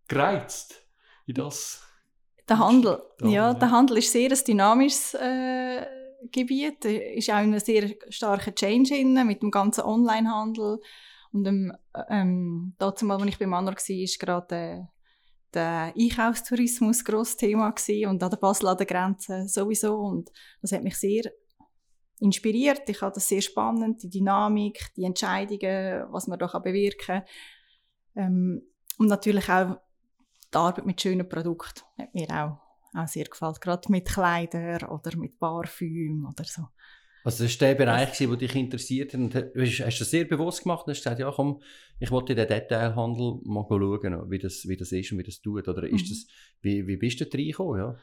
gereizt 0.07 0.87
in 1.27 1.35
das? 1.35 1.83
Der 2.49 2.59
Handel. 2.61 3.03
Der 3.19 3.27
Handel 3.27 3.35
ja, 3.35 3.53
ja, 3.53 3.55
der 3.55 3.71
Handel 3.73 3.99
ist 3.99 4.13
sehr 4.13 4.31
ein 4.31 4.39
dynamisches 4.47 5.15
äh, 5.15 6.04
Gebiet. 6.33 6.85
ist 6.85 7.31
auch 7.31 7.35
ein 7.37 7.59
sehr 7.61 7.95
starker 8.09 8.55
Change 8.55 8.97
in, 8.97 9.27
mit 9.27 9.43
dem 9.43 9.51
ganzen 9.51 9.85
Onlinehandel. 9.85 10.81
Und 11.33 11.45
dem, 11.45 11.73
ähm, 12.09 12.75
dazu 12.79 13.05
mal, 13.05 13.21
als 13.21 13.29
ich 13.29 13.39
bei 13.39 13.47
Manor 13.47 13.73
war, 13.73 13.77
war 13.77 14.19
gerade 14.19 14.89
der 15.53 15.93
Einkaufstourismus 15.97 17.01
ein 17.01 17.05
grosses 17.05 17.37
Thema 17.37 17.75
und 18.09 18.23
an 18.23 18.31
der 18.31 18.37
Basel 18.37 18.77
der 18.77 18.87
Grenze 18.87 19.49
sowieso. 19.49 19.97
Und 19.97 20.31
das 20.61 20.73
hat 20.73 20.83
mich 20.83 20.97
sehr 20.97 21.31
inspiriert. 22.21 22.89
Ich 22.89 22.99
fand 22.99 23.17
das 23.17 23.29
sehr 23.29 23.41
spannend, 23.41 24.03
die 24.03 24.11
Dynamik, 24.11 24.93
die 24.97 25.05
Entscheidungen, 25.05 26.07
was 26.11 26.27
man 26.27 26.39
da 26.39 26.47
bewirken 26.59 26.99
kann. 27.07 27.23
Ähm, 28.17 28.63
und 28.99 29.09
natürlich 29.09 29.49
auch 29.49 29.77
die 30.53 30.59
Arbeit 30.59 30.87
mit 30.87 31.01
schönen 31.01 31.29
Produkten 31.29 31.83
hat 31.99 32.15
mir 32.15 32.29
auch 32.31 32.64
auch 32.95 33.09
sehr 33.09 33.25
gefällt. 33.25 33.61
Gerade 33.61 33.91
mit 33.91 34.09
Kleidern 34.09 34.89
oder 34.89 35.17
mit 35.17 35.39
Parfüm 35.39 36.27
oder 36.27 36.45
so. 36.45 36.63
Also 37.25 37.45
das 37.45 37.59
war 37.59 37.69
der 37.69 37.75
Bereich, 37.75 38.19
der 38.19 38.37
dich 38.37 38.55
interessiert 38.55 39.15
hat. 39.15 39.21
Und 39.21 39.35
hast 39.35 39.79
du 39.79 39.85
das 39.87 40.11
sehr 40.11 40.27
bewusst 40.27 40.63
gemacht 40.63 40.87
und 40.87 40.93
hast 40.93 41.03
gesagt, 41.03 41.21
ja 41.21 41.33
komm, 41.35 41.63
ich 41.99 42.11
wollte 42.11 42.35
in 42.35 42.37
den 42.37 42.49
Detailhandel 42.49 43.41
mal 43.45 43.65
schauen, 43.67 44.31
wie 44.31 44.39
das, 44.39 44.69
wie 44.69 44.77
das 44.77 44.93
ist 44.93 45.11
und 45.11 45.19
wie 45.19 45.23
das 45.23 45.41
tut. 45.41 45.67
Oder 45.67 45.85
ist 45.85 46.05
mhm. 46.05 46.09
das, 46.09 46.27
wie, 46.61 46.87
wie 46.87 46.97
bist 46.99 47.21
du 47.21 47.25
da 47.25 47.39
reingekommen? 47.39 47.81
Ja? 47.81 47.97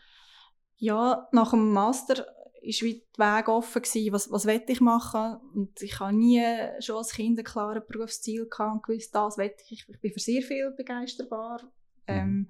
ja, 0.77 1.27
nach 1.31 1.51
dem 1.51 1.71
Master 1.71 2.17
war 2.17 2.25
wie 2.63 3.05
der 3.17 3.37
Weg 3.37 3.47
offen 3.47 3.81
gewesen, 3.83 4.13
was, 4.13 4.31
was 4.31 4.45
will 4.45 4.63
ich 4.67 4.81
machen. 4.81 5.37
Und 5.53 5.79
ich 5.81 5.99
habe 5.99 6.13
nie 6.13 6.43
schon 6.79 6.97
als 6.97 7.13
Kind 7.13 7.37
ein 7.37 7.45
klares 7.45 7.85
Berufsziel 7.87 8.47
gehabt 8.49 8.73
und 8.73 8.83
gewusst, 8.83 9.13
das 9.13 9.37
will 9.37 9.53
ich. 9.69 9.85
Ich 9.87 10.01
bin 10.01 10.11
für 10.11 10.19
sehr 10.19 10.41
viel 10.41 10.71
begeisterbar. 10.71 11.61
Mhm. 11.63 11.69
Ähm, 12.07 12.49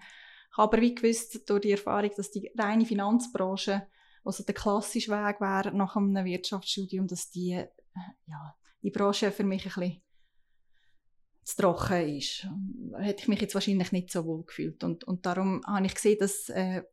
ich 0.51 0.57
habe 0.57 0.73
aber 0.73 0.81
wie 0.81 0.93
gewusst 0.93 1.49
durch 1.49 1.61
die 1.61 1.71
Erfahrung, 1.71 2.11
dass 2.15 2.29
die 2.29 2.51
reine 2.57 2.85
Finanzbranche, 2.85 3.87
also 4.25 4.43
der 4.43 4.53
klassische 4.53 5.11
Weg 5.11 5.39
wäre 5.39 5.75
nach 5.75 5.95
einem 5.95 6.25
Wirtschaftsstudium, 6.25 7.07
dass 7.07 7.29
die, 7.31 7.53
äh, 7.53 7.67
ja, 8.27 8.55
die 8.83 8.91
Branche 8.91 9.31
für 9.31 9.45
mich 9.45 9.65
ein 9.65 9.71
bisschen 9.73 10.01
zu 11.43 11.55
trocken 11.55 12.17
ist. 12.17 12.47
Hätte 12.97 13.21
ich 13.21 13.27
mich 13.29 13.41
jetzt 13.41 13.53
wahrscheinlich 13.53 13.91
nicht 13.93 14.11
so 14.11 14.25
wohl 14.25 14.43
gefühlt. 14.43 14.83
Und, 14.83 15.05
und 15.05 15.25
darum 15.25 15.61
habe 15.65 15.85
ich 15.85 15.95
gesehen, 15.95 16.17
dass 16.19 16.49
äh, 16.49 16.83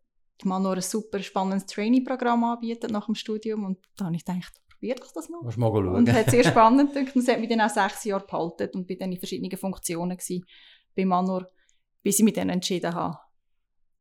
die 0.41 0.49
Manor 0.49 0.75
ein 0.75 0.83
super 0.83 1.21
spannendes 1.21 1.67
Trainee-Programm 1.67 2.45
anbietet 2.45 2.93
nach 2.93 3.07
dem 3.07 3.17
Studium. 3.17 3.65
Und 3.65 3.79
da 3.97 4.07
habe 4.07 4.17
ich 4.17 4.25
gedacht, 4.25 4.55
probiere 4.69 5.01
ich 5.05 5.13
das 5.13 5.29
mal. 5.29 5.43
Musst 5.43 5.59
mal 5.59 5.73
schauen. 5.73 5.89
Und 5.89 6.13
hat 6.13 6.31
sehr 6.31 6.45
spannend 6.45 6.95
gedacht. 6.95 7.17
Und 7.17 7.23
es 7.23 7.29
hat 7.29 7.41
mich 7.41 7.49
dann 7.49 7.61
auch 7.61 7.71
sechs 7.71 8.05
Jahre 8.05 8.25
behalten 8.25 8.71
und 8.75 8.87
bin 8.87 8.99
dann 8.99 9.11
in 9.11 9.19
verschiedenen 9.19 9.59
Funktionen 9.59 10.17
gewesen, 10.17 10.45
bei 10.95 11.05
Manor, 11.05 11.47
bis 12.03 12.21
ich 12.21 12.25
mich 12.25 12.35
dann 12.35 12.49
entschieden 12.49 12.95
habe, 12.95 13.19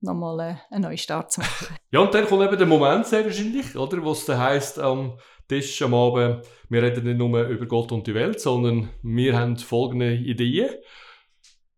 nochmal 0.01 0.39
äh, 0.39 0.73
einen 0.73 0.83
Neustart 0.83 1.31
zu 1.31 1.41
machen. 1.41 1.75
Ja, 1.91 2.01
und 2.01 2.13
dann 2.13 2.25
kommt 2.25 2.43
eben 2.43 2.57
der 2.57 2.67
Moment 2.67 3.05
sehr 3.05 3.23
wahrscheinlich, 3.23 3.75
oder, 3.75 4.03
wo 4.03 4.11
es 4.11 4.25
dann 4.25 4.39
heisst 4.39 4.77
am 4.77 5.17
Tisch 5.47 5.81
am 5.81 5.93
Abend, 5.93 6.45
wir 6.67 6.83
reden 6.83 7.05
nicht 7.05 7.17
nur 7.17 7.47
über 7.47 7.65
Gott 7.65 7.93
und 7.93 8.05
die 8.05 8.13
Welt, 8.13 8.41
sondern 8.41 8.89
wir 9.01 9.37
haben 9.37 9.55
folgende 9.55 10.13
Ideen. 10.13 10.69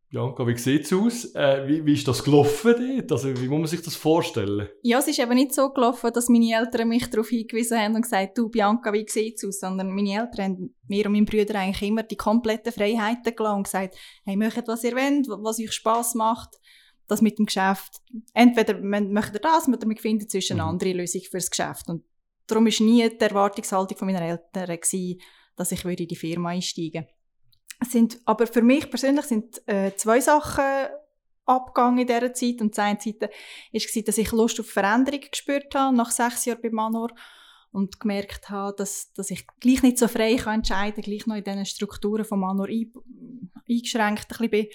Bianca, 0.10 0.48
wie 0.48 0.58
sieht 0.58 0.86
es 0.86 0.94
aus? 0.94 1.36
Äh, 1.36 1.68
wie, 1.68 1.86
wie 1.86 1.94
ist 1.94 2.08
das 2.08 2.24
gelaufen 2.24 2.74
dort? 2.76 3.12
Also, 3.12 3.30
wie 3.40 3.48
muss 3.48 3.60
man 3.60 3.68
sich 3.68 3.84
das 3.84 3.96
vorstellen? 3.96 4.68
Ja, 4.82 4.98
es 4.98 5.08
ist 5.08 5.20
eben 5.20 5.36
nicht 5.36 5.54
so 5.54 5.70
gelaufen, 5.70 6.12
dass 6.12 6.30
meine 6.30 6.52
Eltern 6.52 6.90
mich 6.90 7.08
darauf 7.12 7.30
hingewiesen 7.30 7.78
haben 7.78 7.94
und 7.94 8.02
gesagt 8.02 8.36
du 8.36 8.50
Bianca, 8.50 8.92
wie 8.92 9.06
sieht 9.08 9.36
es 9.36 9.46
aus? 9.46 9.60
Sondern 9.60 9.92
meine 9.92 10.20
Eltern 10.20 10.46
haben 10.46 10.76
mir 10.88 11.06
und 11.06 11.12
meinen 11.12 11.26
Brüdern 11.26 11.58
eigentlich 11.58 11.88
immer 11.88 12.02
die 12.02 12.16
kompletten 12.16 12.74
Freiheiten 12.74 13.36
gelassen 13.36 13.58
und 13.58 13.64
gesagt, 13.66 13.96
hey, 14.26 14.36
macht 14.36 14.68
was 14.68 14.84
ihr 14.84 14.94
wollt, 14.94 15.28
was 15.28 15.60
euch 15.60 15.72
Spass 15.72 16.16
macht 16.16 16.58
das 17.10 17.22
mit 17.22 17.40
dem 17.40 17.48
Geschäft, 17.48 18.02
entweder 18.34 18.80
man 18.80 19.12
möchte 19.12 19.40
das 19.40 19.68
oder 19.68 19.88
wir 19.88 19.98
finden 19.98 20.30
zwischen 20.30 20.54
eine 20.54 20.64
mhm. 20.64 20.70
andere 20.70 20.94
Lösung 20.94 21.22
für 21.22 21.38
das 21.38 21.50
Geschäft. 21.50 21.90
Und 21.90 22.06
darum 22.48 22.66
war 22.66 22.86
nie 22.86 23.10
die 23.10 23.20
Erwartungshaltung 23.20 23.98
von 23.98 24.08
meiner 24.08 24.22
Eltern, 24.22 24.68
gewesen, 24.68 25.20
dass 25.56 25.72
ich 25.72 25.84
in 25.84 26.08
die 26.08 26.16
Firma 26.16 26.50
einsteigen 26.50 27.06
würde. 27.06 27.90
Sind, 27.90 28.20
aber 28.26 28.46
für 28.46 28.62
mich 28.62 28.90
persönlich 28.90 29.26
sind 29.26 29.62
äh, 29.68 29.96
zwei 29.96 30.20
Sachen 30.20 30.64
abgegangen 31.46 32.00
in 32.00 32.08
dieser 32.08 32.34
Zeit. 32.34 32.62
Und 32.62 32.76
die 32.76 32.82
eine 32.82 33.00
Seite 33.00 33.30
war, 33.30 34.04
dass 34.04 34.18
ich 34.18 34.32
Lust 34.32 34.60
auf 34.60 34.70
Veränderung 34.70 35.22
gespürt 35.32 35.74
habe, 35.74 35.96
nach 35.96 36.12
sechs 36.12 36.46
Jahren 36.46 36.62
bei 36.62 36.70
Manor. 36.70 37.10
Und 37.72 38.00
gemerkt 38.00 38.50
habe, 38.50 38.76
dass, 38.76 39.14
dass 39.14 39.30
ich 39.30 39.46
gleich 39.60 39.84
nicht 39.84 40.00
so 40.00 40.08
frei 40.08 40.36
kann 40.36 40.56
entscheiden 40.56 40.96
kann, 40.96 41.04
gleich 41.04 41.28
noch 41.28 41.36
in 41.36 41.44
diesen 41.44 41.66
Strukturen 41.66 42.26
von 42.26 42.40
Manor 42.40 42.68
ein, 42.68 42.92
eingeschränkt 43.70 44.24
ein 44.24 44.28
bisschen 44.28 44.50
bin. 44.50 44.68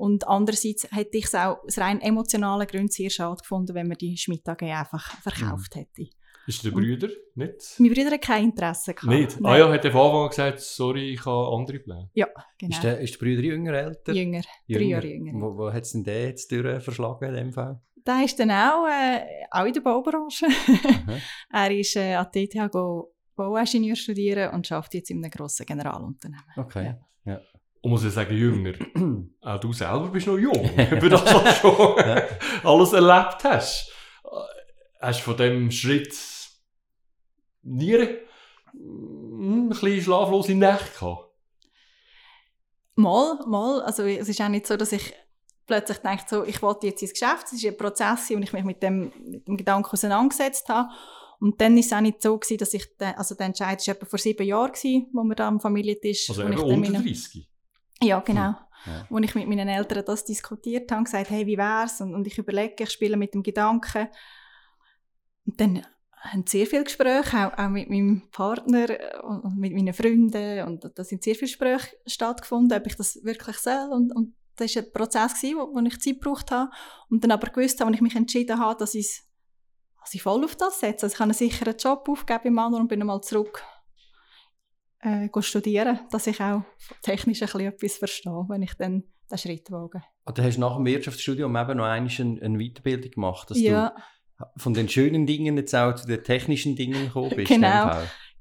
Und 0.00 0.26
andererseits 0.26 0.90
hätte 0.90 1.18
ich 1.18 1.26
es 1.26 1.34
auch 1.34 1.62
aus 1.62 1.76
rein 1.76 2.00
emotionalen 2.00 2.66
Gründen 2.66 2.88
sehr 2.88 3.10
schade 3.10 3.36
gefunden, 3.36 3.74
wenn 3.74 3.86
man 3.86 3.98
die 3.98 4.16
Schmidt 4.16 4.48
AG 4.48 4.62
einfach 4.62 5.20
verkauft 5.20 5.76
mhm. 5.76 5.80
hätte. 5.80 6.10
Ist 6.46 6.64
der 6.64 6.70
Brüder 6.70 7.08
nicht? 7.34 7.74
Mein 7.78 7.92
Brüder 7.92 8.10
hat 8.12 8.22
kein 8.22 8.44
Interesse 8.44 8.94
gehabt. 8.94 9.12
Nicht? 9.12 9.38
Ah 9.44 9.58
ja, 9.58 9.70
hat 9.70 9.84
er 9.84 9.92
von 9.92 10.00
Anfang 10.00 10.28
gesagt, 10.30 10.60
sorry, 10.60 11.12
ich 11.12 11.26
habe 11.26 11.54
andere 11.54 11.80
Pläne. 11.80 12.08
Ja, 12.14 12.28
genau. 12.56 12.74
Ist 12.74 12.82
der, 12.82 12.98
ist 13.00 13.12
der 13.12 13.18
Brüder 13.18 13.42
jünger, 13.42 13.74
älter? 13.74 14.14
Jünger, 14.14 14.40
drei 14.66 14.80
Jahre 14.80 15.06
jünger. 15.06 15.32
Wo, 15.34 15.58
wo 15.58 15.70
hat 15.70 15.82
es 15.82 15.92
denn 15.92 16.02
den 16.02 16.28
jetzt 16.28 16.50
verschlagen 16.50 17.28
in 17.28 17.34
dem 17.34 17.52
Fall? 17.52 17.78
Der 18.06 18.24
ist 18.24 18.38
dann 18.40 18.50
auch, 18.50 18.86
äh, 18.88 19.20
auch 19.50 19.66
in 19.66 19.74
der 19.74 19.82
Baubranche. 19.82 20.46
er 21.52 21.70
ist 21.70 21.94
äh, 21.96 22.14
an 22.14 22.26
der 22.34 22.48
TTH 22.48 22.70
Bauingenieur 23.36 23.96
studieren 23.96 24.54
und 24.54 24.72
arbeitet 24.72 24.94
jetzt 24.94 25.10
in 25.10 25.18
einem 25.18 25.30
grossen 25.30 25.66
Generalunternehmen. 25.66 26.44
Okay, 26.56 26.84
ja. 26.86 26.98
Und 27.82 27.90
muss 27.90 28.04
ich 28.04 28.12
sagen, 28.12 28.36
jünger. 28.36 28.74
Auch 29.40 29.58
du 29.60 29.72
selber 29.72 30.08
bist 30.08 30.26
noch 30.26 30.38
jung. 30.38 30.70
Über 30.90 31.08
das, 31.08 31.24
was 31.24 31.60
du 31.62 31.68
schon 31.68 32.04
alles 32.62 32.92
erlebt 32.92 33.44
hast. 33.44 33.92
Hast 35.00 35.20
du 35.20 35.24
von 35.24 35.36
dem 35.36 35.70
Schritt 35.70 36.14
nie 37.62 37.96
ein 38.74 39.68
bisschen 39.70 40.02
schlaflose 40.02 40.54
Nächte 40.54 40.98
gehabt? 40.98 41.30
Mal, 42.96 43.38
mal. 43.46 43.80
Also 43.82 44.04
es 44.04 44.28
ist 44.28 44.40
auch 44.42 44.48
nicht 44.48 44.66
so, 44.66 44.76
dass 44.76 44.92
ich 44.92 45.14
plötzlich 45.66 45.98
denke, 45.98 46.24
so, 46.28 46.44
ich 46.44 46.60
wollte 46.60 46.88
jetzt 46.88 47.00
ins 47.00 47.12
Geschäft. 47.12 47.46
Es 47.46 47.52
ist 47.54 47.64
ein 47.64 47.76
Prozess, 47.76 48.30
und 48.30 48.42
ich 48.42 48.52
mich 48.52 48.64
mit 48.64 48.82
dem, 48.82 49.12
mit 49.24 49.48
dem 49.48 49.56
Gedanken 49.56 49.90
auseinandergesetzt 49.90 50.68
habe. 50.68 50.90
Und 51.40 51.58
dann 51.60 51.74
war 51.74 51.80
es 51.80 51.92
auch 51.94 52.00
nicht 52.02 52.20
so, 52.20 52.36
gewesen, 52.36 52.58
dass 52.58 52.74
ich, 52.74 52.96
den, 52.98 53.14
also 53.14 53.34
der 53.34 53.46
Entscheid 53.46 53.86
war 53.86 53.94
etwa 53.94 54.04
vor 54.04 54.18
sieben 54.18 54.46
Jahren, 54.46 54.72
gewesen, 54.72 55.08
wo 55.14 55.22
wir 55.22 55.34
da 55.34 55.48
am 55.48 55.60
Familientisch... 55.60 56.28
Also 56.28 56.42
eben 56.42 56.52
ich 56.52 56.58
unter 56.58 56.76
meine, 56.76 57.02
30? 57.02 57.49
Ja, 58.02 58.20
genau. 58.20 58.54
Ja. 58.86 59.06
Wo 59.10 59.18
ich 59.18 59.34
mit 59.34 59.46
meinen 59.46 59.68
Eltern 59.68 60.04
das 60.06 60.24
diskutiert 60.24 60.90
habe 60.90 61.00
und 61.00 61.04
gesagt, 61.04 61.30
hey, 61.30 61.46
wie 61.46 61.58
wär's? 61.58 62.00
Und, 62.00 62.14
und 62.14 62.26
ich 62.26 62.38
überlege, 62.38 62.84
ich 62.84 62.90
spiele 62.90 63.16
mit 63.16 63.34
dem 63.34 63.42
Gedanken. 63.42 64.08
Und 65.44 65.60
dann 65.60 65.86
haben 66.20 66.46
sehr 66.46 66.66
viele 66.66 66.84
Gespräche, 66.84 67.46
auch, 67.46 67.58
auch 67.58 67.68
mit 67.68 67.90
meinem 67.90 68.22
Partner 68.30 68.86
und, 69.22 69.40
und 69.40 69.58
mit 69.58 69.74
meinen 69.74 69.92
Freunden. 69.92 70.66
Und 70.66 70.90
da 70.94 71.04
sind 71.04 71.22
sehr 71.22 71.34
viele 71.34 71.48
Gespräche 71.50 71.96
stattgefunden, 72.06 72.78
ob 72.78 72.86
ich 72.86 72.96
das 72.96 73.22
wirklich 73.22 73.58
soll. 73.58 73.90
Und, 73.92 74.12
und 74.14 74.34
das 74.56 74.74
war 74.76 74.82
ein 74.82 74.92
Prozess, 74.92 75.34
gewesen, 75.34 75.58
wo, 75.58 75.74
wo 75.74 75.80
ich 75.80 76.00
Zeit 76.00 76.20
gebraucht 76.20 76.50
habe. 76.50 76.70
Und 77.10 77.22
dann 77.22 77.32
aber 77.32 77.48
gewusst 77.48 77.80
habe, 77.80 77.88
als 77.88 77.96
ich 77.96 78.02
mich 78.02 78.16
entschieden 78.16 78.58
habe, 78.58 78.78
dass 78.78 78.94
ich, 78.94 79.22
dass 80.00 80.14
ich 80.14 80.22
voll 80.22 80.42
auf 80.44 80.56
das 80.56 80.80
setze. 80.80 81.04
Also 81.04 81.14
ich 81.14 81.20
habe 81.20 81.30
einen 81.30 81.34
sicheren 81.34 81.76
Job 81.76 82.08
aufgegeben 82.08 82.48
im 82.48 82.54
Manor 82.54 82.80
und 82.80 82.88
bin 82.88 83.00
einmal 83.00 83.20
zurück 83.20 83.62
äh, 85.02 85.28
studieren, 85.42 86.00
dass 86.10 86.26
ich 86.26 86.40
auch 86.40 86.62
technisch 87.02 87.42
ein 87.42 87.46
bisschen 87.46 87.60
etwas 87.68 87.96
verstehe, 87.96 88.44
wenn 88.48 88.62
ich 88.62 88.74
dann 88.74 89.04
den 89.30 89.38
Schritt 89.38 89.70
wage. 89.70 90.02
Ah, 90.24 90.32
Du 90.32 90.42
hast 90.42 90.58
nach 90.58 90.76
dem 90.76 90.86
Wirtschaftsstudium 90.86 91.56
eben 91.56 91.76
noch 91.76 91.84
eine, 91.84 92.08
eine 92.08 92.58
Weiterbildung 92.58 93.10
gemacht, 93.10 93.50
dass 93.50 93.58
ja, 93.60 93.94
du 94.38 94.44
von 94.56 94.74
den 94.74 94.88
schönen 94.88 95.26
Dingen 95.26 95.56
jetzt 95.56 95.74
auch 95.74 95.94
zu 95.94 96.06
den 96.06 96.22
technischen 96.24 96.74
Dingen 96.76 97.04
gekommen 97.06 97.32
bist. 97.36 97.48
Genau. 97.50 97.90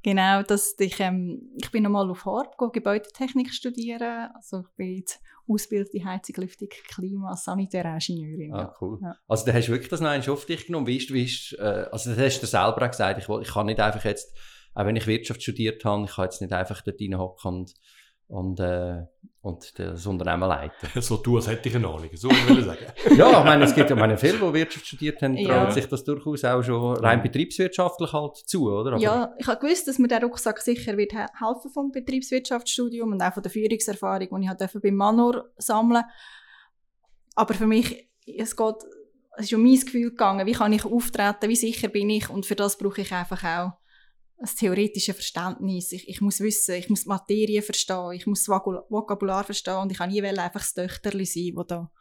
Genau. 0.01 0.44
Dass 0.44 0.75
ich, 0.80 0.98
ähm, 1.01 1.51
ich 1.62 1.70
bin 1.72 1.84
nochmal 1.84 2.10
auf 2.10 2.24
Horb, 2.24 2.56
go 2.58 2.70
Gebäudetechnik 2.70 3.54
studieren. 3.54 4.30
Also 4.34 4.62
ich 4.62 4.75
bin 4.78 4.96
jetzt 4.96 5.20
ausgebildete 5.46 6.04
Heizung, 6.06 6.36
Lüftung, 6.38 6.70
Klima, 6.88 7.36
Sanitäringenieurin. 7.36 8.54
Ah, 8.54 8.74
cool. 8.82 9.00
Ja. 9.01 9.16
Also 9.28 9.46
da 9.46 9.54
hast 9.54 9.68
du 9.68 9.72
wirklich 9.72 9.89
das 9.89 10.00
noch 10.01 10.28
auf 10.30 10.46
dich 10.46 10.66
genommen. 10.68 10.88
Wie 10.88 10.98
ist, 10.98 11.12
wie 11.13 11.24
ist, 11.25 11.54
äh, 11.60 11.86
also 11.92 12.12
das 12.12 12.20
hast 12.20 12.42
du 12.42 12.48
selber 12.48 12.82
auch 12.86 12.89
gesagt, 12.92 13.20
ich, 13.22 13.28
will- 13.30 13.42
ich 13.42 13.50
kann 13.50 13.66
nicht 13.66 13.80
einfach 13.80 14.04
jetzt, 14.06 14.34
auch 14.74 14.86
wenn 14.86 14.96
ich 14.96 15.08
Wirtschaft 15.08 15.42
studiert 15.42 15.84
habe, 15.86 16.06
ich 16.06 16.12
kann 16.16 16.26
jetzt 16.26 16.42
nicht 16.42 16.54
einfach 16.54 16.82
dort 16.82 17.00
reinhocken 17.02 17.52
und, 17.54 17.74
und, 18.28 18.60
äh, 18.60 19.04
und 19.42 19.80
das 19.80 20.06
Unternehmen 20.06 20.48
leiten. 20.48 20.88
So 21.02 21.18
du, 21.18 21.38
als 21.38 21.48
hätte 21.48 21.68
ich 21.70 21.76
eine 21.76 21.88
Ahnung. 21.88 22.10
So 22.14 22.30
will 22.30 22.60
ich 22.60 22.66
sagen. 22.66 22.86
ja, 23.18 23.40
ich 23.40 23.46
meine, 23.46 23.64
es 23.64 23.74
gibt 23.74 23.90
ja 23.90 23.96
meine 23.96 24.18
viele, 24.18 24.38
die 24.38 24.54
Wirtschaft 24.54 24.86
studiert 24.86 25.22
haben, 25.22 25.36
Ja. 25.36 25.64
trauen 25.64 25.72
sich 25.72 25.88
das 25.88 26.04
durchaus 26.04 26.44
auch 26.46 26.62
schon 26.62 26.98
rein 26.98 27.22
betriebswirtschaftlich 27.24 28.14
halt 28.14 28.36
zu, 28.38 28.70
oder? 28.72 28.92
Aber- 28.94 29.02
Ja, 29.02 29.34
ich 29.40 29.48
habe 29.48 29.60
gewusst, 29.60 29.88
dass 29.88 29.98
mir 29.98 30.08
der 30.08 30.22
Rucksack 30.24 30.60
sicher 30.62 30.96
wird 30.98 31.14
he- 31.14 31.26
helfen 31.40 31.72
vom 31.74 31.92
Betriebswirtschaftsstudium 31.92 33.12
und 33.14 33.22
auch 33.22 33.34
von 33.34 33.42
der 33.44 33.52
Führungserfahrung, 33.52 34.28
die 34.40 34.44
ich 34.44 34.50
halt 34.50 34.82
beim 34.82 34.96
Manor 34.96 35.46
sammeln 35.58 36.04
Aber 37.36 37.54
für 37.54 37.66
mich, 37.68 38.10
es 38.28 38.56
geht, 38.56 38.76
es 39.38 39.46
ist 39.46 39.54
um 39.54 39.64
mein 39.64 39.80
Gefühl 39.80 40.10
gegangen, 40.12 40.46
wie 40.46 40.52
kann 40.52 40.74
ich 40.74 40.86
auftreten, 40.86 41.50
wie 41.50 41.56
sicher 41.56 41.88
bin 41.88 42.10
ich 42.10 42.30
und 42.30 42.46
für 42.46 42.56
das 42.56 42.78
brauche 42.78 43.02
ich 43.02 43.12
einfach 43.14 43.44
auch 43.44 43.72
ein 44.41 44.50
theoretisches 44.58 45.15
Verständnis. 45.15 45.91
Ich, 45.91 46.08
ich 46.08 46.22
muss 46.22 46.39
wissen, 46.39 46.75
ich 46.75 46.89
muss 46.89 47.05
Materie 47.05 47.62
verstehen, 47.62 48.12
ich 48.13 48.25
muss 48.25 48.43
das 48.43 48.50
Vokabular 48.50 49.43
verstehen 49.43 49.77
und 49.77 49.91
ich 49.91 49.98
kann 49.98 50.10
nie 50.10 50.22
einfach 50.24 50.62
das 50.62 50.74
Töchterli 50.74 51.25
sein, 51.25 51.53
das 51.55 51.67
da 51.67 51.91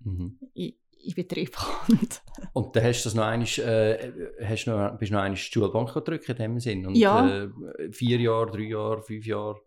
Mhm. 0.00 0.38
in, 0.54 0.74
in 1.02 1.14
Betrieb 1.14 1.56
kommt. 1.56 2.22
Und 2.52 2.76
dann 2.76 2.84
hast 2.84 3.02
du 3.02 3.08
das 3.08 3.14
noch 3.14 3.24
einmal, 3.24 3.48
äh, 3.48 4.12
hast 4.44 4.66
noch, 4.66 4.96
bist 4.96 5.10
du 5.10 5.14
noch 5.14 5.22
einmal 5.22 5.34
die 5.34 5.40
Schulbank 5.40 5.92
gedrückt 5.92 6.28
in 6.28 6.36
dem 6.36 6.60
Sinn? 6.60 6.86
Und, 6.86 6.94
Ja. 6.94 7.28
Äh, 7.46 7.48
vier 7.90 8.20
Jahre, 8.20 8.48
drei 8.48 8.62
Jahre, 8.68 9.02
fünf 9.02 9.26
Jahre? 9.26 9.60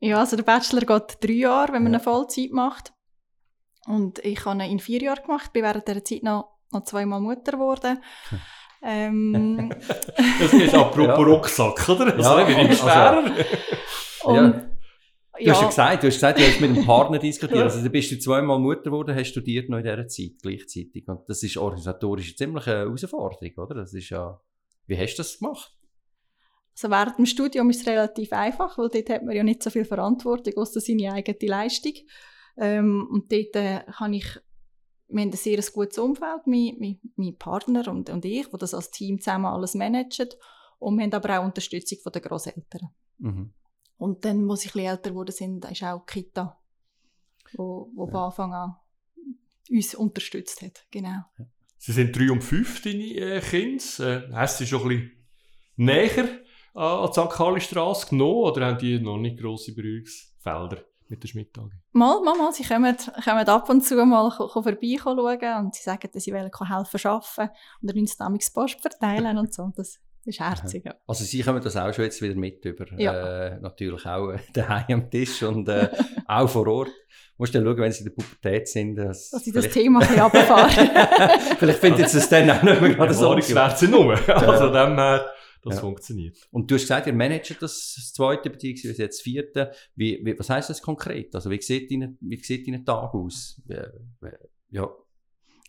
Ja, 0.00 0.20
also 0.20 0.36
der 0.36 0.42
Bachelor 0.44 0.86
geht 0.86 1.18
drei 1.22 1.32
Jahre, 1.34 1.74
wenn 1.74 1.82
man 1.82 1.92
Ja. 1.92 1.98
eine 1.98 2.02
Vollzeit 2.04 2.50
macht. 2.50 2.94
Und 3.86 4.20
ich 4.24 4.42
habe 4.46 4.62
ihn 4.64 4.70
in 4.70 4.78
vier 4.80 5.02
Jahren 5.02 5.22
gemacht, 5.22 5.52
bin 5.52 5.64
während 5.64 5.86
dieser 5.86 6.02
Zeit 6.04 6.22
noch, 6.22 6.56
noch 6.72 6.84
zweimal 6.84 7.20
Mutter 7.20 7.52
geworden. 7.52 8.02
Ähm, 8.82 9.70
Das 10.40 10.52
ist 10.52 10.74
apropos 10.74 11.06
Ja. 11.06 11.14
Rucksack, 11.14 11.88
oder? 11.88 12.12
Das 12.12 12.26
Ja, 12.26 12.36
wird 12.38 12.48
immer 12.50 12.68
also- 12.68 12.74
schwerer. 12.82 13.24
und, 14.24 14.68
Du 15.40 15.50
hast 15.52 15.60
ja 15.60 15.68
gesagt, 15.68 16.02
du 16.02 16.08
hast 16.08 16.14
gesagt, 16.14 16.38
du 16.40 16.42
hast 16.42 16.60
mit 16.60 16.76
dem 16.76 16.84
Partner 16.84 17.18
diskutiert. 17.20 17.60
Also 17.62 17.80
du 17.80 17.88
bist 17.90 18.10
du 18.10 18.18
zweimal 18.18 18.58
Mutter 18.58 18.82
geworden, 18.90 19.14
hast 19.14 19.28
studiert 19.28 19.68
noch 19.68 19.78
in 19.78 19.84
dieser 19.84 20.08
Zeit 20.08 20.32
gleichzeitig. 20.42 21.06
Und 21.06 21.28
das 21.28 21.44
ist 21.44 21.56
organisatorisch 21.56 22.26
eine 22.30 22.34
ziemliche 22.36 22.70
Herausforderung, 22.72 23.52
oder? 23.56 23.76
Das 23.76 23.94
ist 23.94 24.10
ja... 24.10 24.40
Wie 24.88 24.98
hast 24.98 25.14
du 25.14 25.18
das 25.22 25.38
gemacht? 25.38 25.72
also 26.80 26.90
während 26.90 27.18
dem 27.18 27.26
Studium 27.26 27.70
ist 27.70 27.82
es 27.82 27.86
relativ 27.86 28.32
einfach, 28.32 28.78
weil 28.78 28.88
dort 28.88 29.10
hat 29.10 29.22
man 29.24 29.34
ja 29.36 29.42
nicht 29.44 29.62
so 29.62 29.70
viel 29.70 29.84
Verantwortung, 29.84 30.54
außer 30.56 30.80
seine 30.80 31.12
eigene 31.12 31.36
Leistung. 31.42 31.92
Ähm, 32.56 33.06
und 33.10 33.30
dort 33.32 33.54
äh, 33.56 33.80
kann 33.96 34.12
ich, 34.14 34.26
wir 35.08 35.22
haben 35.22 35.30
ein 35.30 35.36
sehr 35.36 35.62
gutes 35.72 35.98
Umfeld, 35.98 36.46
mein, 36.46 36.76
mein, 36.78 37.00
mein 37.16 37.36
Partner 37.36 37.88
und, 37.88 38.10
und 38.10 38.24
ich, 38.24 38.46
die 38.48 38.58
das 38.58 38.74
als 38.74 38.90
Team 38.90 39.20
zusammen 39.20 39.46
alles 39.46 39.74
managen. 39.74 40.28
Und 40.78 40.96
wir 40.96 41.04
haben 41.04 41.14
aber 41.14 41.40
auch 41.40 41.44
Unterstützung 41.44 41.98
von 42.02 42.12
den 42.12 42.22
Großeltern. 42.22 42.88
Mhm. 43.18 43.54
Und 43.96 44.24
dann, 44.24 44.48
als 44.50 44.64
ich 44.64 44.70
ein 44.70 44.72
bisschen 44.74 44.90
älter 44.90 45.10
geworden 45.10 45.32
sind, 45.32 45.64
ist 45.70 45.82
auch 45.82 46.04
die 46.06 46.12
Kita, 46.22 46.60
wo, 47.54 47.90
wo 47.94 48.04
Ja. 48.04 48.10
von 48.10 48.20
Anfang 48.20 48.54
an 48.54 48.76
uns 49.70 49.94
unterstützt 49.94 50.62
hat. 50.62 50.86
Genau. 50.90 51.22
Sie 51.78 51.92
sind 51.92 52.16
drei 52.16 52.30
und 52.30 52.42
fünf, 52.42 52.82
deine 52.82 53.04
äh, 53.04 53.40
Kinder. 53.40 54.28
Äh, 54.28 54.32
hast 54.32 54.60
du 54.60 54.64
sie 54.64 54.70
schon 54.70 54.82
ein 54.82 54.88
bisschen 54.88 55.26
näher 55.76 56.28
äh, 56.74 56.78
an 56.78 57.10
die 57.10 57.20
St. 57.20 57.36
Galli-Straße 57.36 58.08
genommen 58.10 58.44
oder 58.44 58.66
haben 58.66 58.78
die 58.78 59.00
noch 59.00 59.18
nicht 59.18 59.38
grosse 59.38 59.74
Berührungsfelder 59.74 60.84
mit 61.08 61.22
der 61.22 61.28
Schmidt 61.28 61.56
AG? 61.58 61.70
Mal, 61.92 62.20
mal, 62.22 62.36
mal, 62.36 62.52
sie 62.52 62.64
kommen, 62.64 62.96
kommen 63.24 63.46
ab 63.48 63.68
und 63.70 63.82
zu 63.84 63.96
mal 64.04 64.30
ko- 64.30 64.48
ko 64.48 64.62
vorbei 64.62 64.96
schauen 65.02 65.18
und 65.64 65.74
sie 65.74 65.82
sagen, 65.82 66.08
dass 66.12 66.22
sie 66.24 66.32
wollen 66.32 66.50
helfen 66.50 67.00
arbeiten 67.10 67.50
und 67.82 67.90
dann 67.90 67.98
uns 67.98 68.16
damals 68.16 68.50
Post 68.50 68.80
verteilen 68.80 69.38
und 69.38 69.52
so. 69.54 69.62
Und 69.62 69.78
Das 69.78 69.98
ist 70.24 70.40
herzig. 70.40 70.84
Ja. 70.84 70.94
Also 71.06 71.24
sie 71.24 71.40
kommen 71.42 71.62
das 71.62 71.76
auch 71.76 71.92
schon 71.94 72.04
jetzt 72.04 72.20
wieder 72.20 72.34
mit 72.34 72.62
über. 72.64 72.84
Ja. 72.98 73.46
Äh, 73.46 73.60
natürlich 73.60 74.04
auch 74.04 74.30
äh, 74.32 74.38
daheim 74.52 74.84
am 75.04 75.10
Tisch 75.10 75.42
und 75.42 75.68
äh, 75.68 75.88
auch 76.26 76.48
vor 76.48 76.66
Ort. 76.66 76.90
Musst 77.38 77.54
dann 77.54 77.64
schauen, 77.64 77.78
wenn 77.78 77.92
sie 77.92 78.00
in 78.04 78.04
der 78.06 78.22
Pubertät 78.22 78.68
sind. 78.68 78.96
Dass, 78.96 79.30
Dass 79.30 79.44
sie 79.44 79.52
das 79.52 79.68
Thema 79.68 80.00
ein 80.00 80.06
bisschen 80.08 80.22
runterfahren. 80.24 80.90
vielleicht 81.58 81.78
findet 81.78 82.08
sie 82.10 82.18
es 82.18 82.28
dann 82.28 82.50
auch 82.50 82.62
nicht 82.62 82.80
mehr 82.80 82.94
gerade 82.94 83.14
so. 83.14 83.24
Erfahrungswerte 83.26 83.76
sind 83.78 83.94
rum. 83.94 84.10
Also 84.10 84.66
dem 84.72 84.96
her, 84.96 85.30
das 85.68 85.76
Ja. 85.76 85.82
funktioniert. 85.82 86.36
Und 86.50 86.70
du 86.70 86.74
hast 86.74 86.82
gesagt, 86.82 87.06
ihr 87.06 87.12
managt 87.12 87.50
das, 87.62 87.94
das 87.96 88.12
zweite 88.12 88.50
beziehungsweise 88.50 89.02
jetzt 89.02 89.18
das 89.18 89.22
vierte. 89.22 89.72
Wie, 89.94 90.20
wie, 90.24 90.38
was 90.38 90.50
heisst 90.50 90.70
das 90.70 90.82
konkret? 90.82 91.34
Also 91.34 91.50
wie 91.50 91.60
sieht 91.60 91.90
dein, 91.90 92.16
wie 92.20 92.36
sieht 92.36 92.66
dein 92.66 92.84
Tag 92.84 93.14
aus? 93.14 93.60
Wie, 93.66 93.76
wie, 94.20 94.30
ja. 94.70 94.88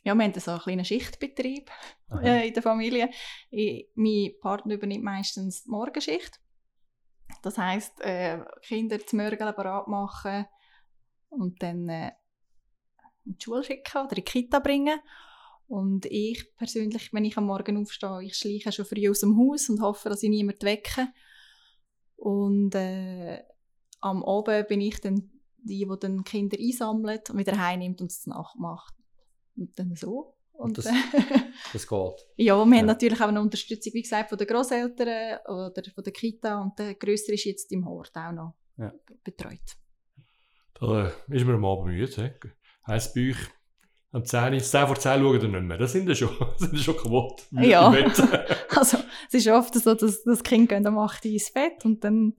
ja, 0.04 0.16
wir 0.16 0.24
haben 0.24 0.40
so 0.40 0.52
einen 0.52 0.60
kleinen 0.60 0.86
Schichtbetrieb. 0.86 1.70
Äh, 2.24 2.48
in 2.48 2.54
der 2.54 2.64
Familie. 2.64 3.10
Ich, 3.52 3.90
mein 3.96 4.32
Partner 4.42 4.74
übernimmt 4.76 5.04
meistens 5.04 5.64
die 5.64 5.70
Morgenschicht. 5.70 6.40
Das 7.44 7.58
heisst, 7.58 8.02
äh, 8.02 8.40
Kinder 8.64 9.00
zum 9.06 9.20
Morgen 9.20 9.38
bereit 9.56 9.88
machen 9.88 10.46
und 11.30 11.62
dann 11.62 11.88
äh, 11.88 12.12
in 13.26 13.38
die 13.38 13.44
Schule 13.44 13.64
schicken 13.64 13.98
oder 13.98 14.10
in 14.10 14.16
die 14.16 14.22
Kita 14.24 14.60
bringen. 14.60 15.00
Und 15.70 16.06
ich 16.08 16.56
persönlich, 16.56 17.14
wenn 17.14 17.26
ich 17.26 17.38
am 17.38 17.46
Morgen 17.46 17.78
aufstehe, 17.78 18.24
ich 18.24 18.36
schleiche 18.36 18.72
schon 18.72 18.86
früh 18.86 19.08
aus 19.10 19.20
dem 19.20 19.38
Haus 19.38 19.70
und 19.70 19.82
hoffe, 19.82 20.10
dass 20.10 20.24
ich 20.24 20.30
niemanden 20.30 20.64
wecke. 20.66 21.08
Und 22.16 22.74
äh, 22.76 23.44
am 24.02 24.24
Abend 24.24 24.68
bin 24.68 24.82
ich 24.82 25.00
dann 25.00 25.30
die, 25.58 25.86
die 25.86 25.96
dann 26.00 26.18
die 26.18 26.24
Kinder 26.24 26.58
einsammelt 26.60 27.30
und 27.30 27.38
wieder 27.38 27.58
heimnimmt 27.58 28.02
und 28.02 28.12
es 28.12 28.26
nachmacht. 28.26 28.94
Und 29.56 29.78
dann 29.78 29.96
so. 29.96 30.36
Und, 30.54 30.78
das- 30.78 30.88
äh, 30.88 30.92
Das 31.72 31.88
geht. 31.88 32.28
ja, 32.38 32.56
wir 32.56 32.62
haben 32.62 32.74
Ja. 32.74 32.82
natürlich 32.82 33.22
auch 33.22 33.28
eine 33.28 33.40
Unterstützung, 33.42 33.94
wie 33.94 34.02
gesagt, 34.02 34.30
von 34.30 34.38
den 34.38 34.48
Großeltern 34.48 35.38
oder 35.48 35.84
von 35.94 36.04
der 36.04 36.14
Kita 36.14 36.62
und 36.62 36.78
der 36.80 36.96
Größere 36.96 37.36
ist 37.36 37.46
jetzt 37.46 37.72
im 37.72 37.86
Hort 37.86 38.12
auch 38.16 38.32
noch 38.32 38.56
Ja. 38.78 38.92
betreut. 39.24 39.78
Da 40.80 41.08
äh, 41.08 41.12
ist 41.36 41.46
mir 41.46 41.54
am 41.54 41.66
Abend 41.66 41.88
müde. 41.94 42.08
he. 42.42 42.50
Heisst 42.88 43.14
bei 43.14 43.30
euch, 43.30 43.38
am 44.12 44.26
10, 44.26 44.60
10 44.60 44.88
vor 44.88 44.96
10 44.96 45.22
schauen 45.22 45.42
ihr 45.42 45.48
nicht 45.48 45.64
mehr. 45.64 45.78
Das 45.78 45.92
sind 45.92 46.08
ja 46.08 46.16
schon, 46.16 46.30
das 46.60 46.70
sind 46.70 46.80
schon 46.80 46.98
kaputt. 46.98 47.44
Ja. 47.52 47.94
Also 48.76 48.98
es 49.28 49.34
ist 49.34 49.48
oft 49.50 49.74
so, 49.74 49.94
dass 49.94 50.24
das 50.24 50.44
Kind 50.44 50.70
gehen 50.70 50.88
um 50.88 50.98
8 51.00 51.26
Uhr 51.26 51.32
ins 51.32 51.52
Bett 51.52 51.84
und 51.84 52.04
dann 52.04 52.34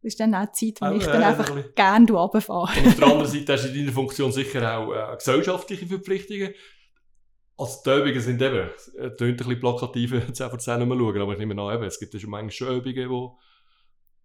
ist 0.00 0.18
dann 0.20 0.34
auch 0.34 0.46
die 0.46 0.72
Zeit, 0.72 0.80
wo 0.80 0.86
Auch, 0.86 0.98
ich 0.98 1.06
äh, 1.06 1.12
dann 1.12 1.22
einfach 1.22 1.54
ein 1.54 1.64
gerne 1.74 2.12
runterfahre. 2.12 2.78
Und 2.78 2.86
auf 2.86 2.96
der 2.96 3.06
anderen 3.06 3.26
Seite 3.30 3.52
hast 3.52 3.64
du 3.64 3.68
in 3.68 3.74
deiner 3.74 3.92
Funktion 3.92 4.32
sicher 4.32 4.78
auch 4.78 4.92
äh, 4.94 5.16
gesellschaftliche 5.16 5.86
Verpflichtungen. 5.86 6.54
Also 7.58 7.80
die 7.84 7.90
Übungen 7.90 8.20
sind 8.20 8.40
eben, 8.40 8.70
es 8.76 8.92
tönt 8.94 9.20
ein 9.20 9.36
bisschen 9.36 9.60
plakativ, 9.60 10.32
10 10.32 10.48
vor 10.50 10.58
10 10.58 10.78
nicht 10.78 10.88
mehr 10.88 10.98
schauen, 10.98 11.20
aber 11.20 11.32
ich 11.32 11.38
nehme 11.38 11.60
an, 11.60 11.74
eben, 11.74 11.84
es 11.84 11.98
gibt 11.98 12.14
ja 12.14 12.20
schon 12.20 12.30
manchmal 12.30 12.52
schon 12.52 12.76
Übungen, 12.76 13.10
wo 13.10 13.38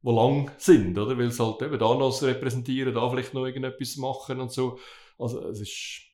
die 0.03 0.11
lang 0.11 0.51
sind, 0.57 0.97
oder? 0.97 1.17
Weil 1.17 1.31
sie 1.31 1.43
halt 1.43 1.61
eben 1.61 1.79
da 1.79 1.95
noch 1.95 2.21
repräsentieren, 2.21 2.93
da 2.93 3.09
vielleicht 3.09 3.33
noch 3.33 3.45
irgendetwas 3.45 3.97
machen 3.97 4.39
und 4.39 4.51
so. 4.51 4.77
Also 5.17 5.50
es 5.50 5.61
ist... 5.61 6.10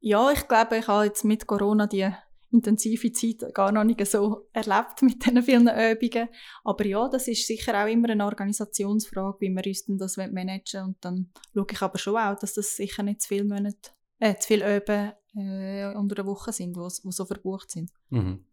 Ja, 0.00 0.30
ich 0.30 0.48
glaube, 0.48 0.78
ich 0.78 0.88
habe 0.88 1.04
jetzt 1.06 1.24
mit 1.24 1.46
Corona 1.46 1.86
die 1.86 2.10
intensive 2.52 3.12
Zeit 3.12 3.54
gar 3.54 3.70
noch 3.70 3.84
nicht 3.84 4.04
so 4.06 4.48
erlebt 4.52 5.02
mit 5.02 5.24
diesen 5.24 5.42
vielen 5.42 5.68
Übungen. 5.68 6.28
Aber 6.64 6.86
ja, 6.86 7.08
das 7.08 7.28
ist 7.28 7.46
sicher 7.46 7.82
auch 7.82 7.88
immer 7.88 8.10
eine 8.10 8.24
Organisationsfrage, 8.24 9.40
wie 9.40 9.50
wir 9.50 9.64
uns 9.64 9.84
denn 9.84 9.98
das 9.98 10.16
managen 10.16 10.84
Und 10.84 11.04
dann 11.04 11.30
schaue 11.54 11.66
ich 11.70 11.82
aber 11.82 11.98
schon 11.98 12.16
auch, 12.16 12.36
dass 12.38 12.54
das 12.54 12.76
sicher 12.76 13.02
nicht 13.02 13.22
zu 13.22 13.28
viele 13.28 13.44
Monate, 13.44 13.90
äh, 14.18 14.34
zu 14.36 14.48
viele 14.48 14.76
Üben 14.76 15.12
äh, 15.36 15.94
unter 15.94 16.16
der 16.16 16.26
Woche 16.26 16.52
sind, 16.52 16.76
die 16.76 17.12
so 17.12 17.24
verbucht 17.24 17.70
sind. 17.70 17.90
Mhm. 18.08 18.44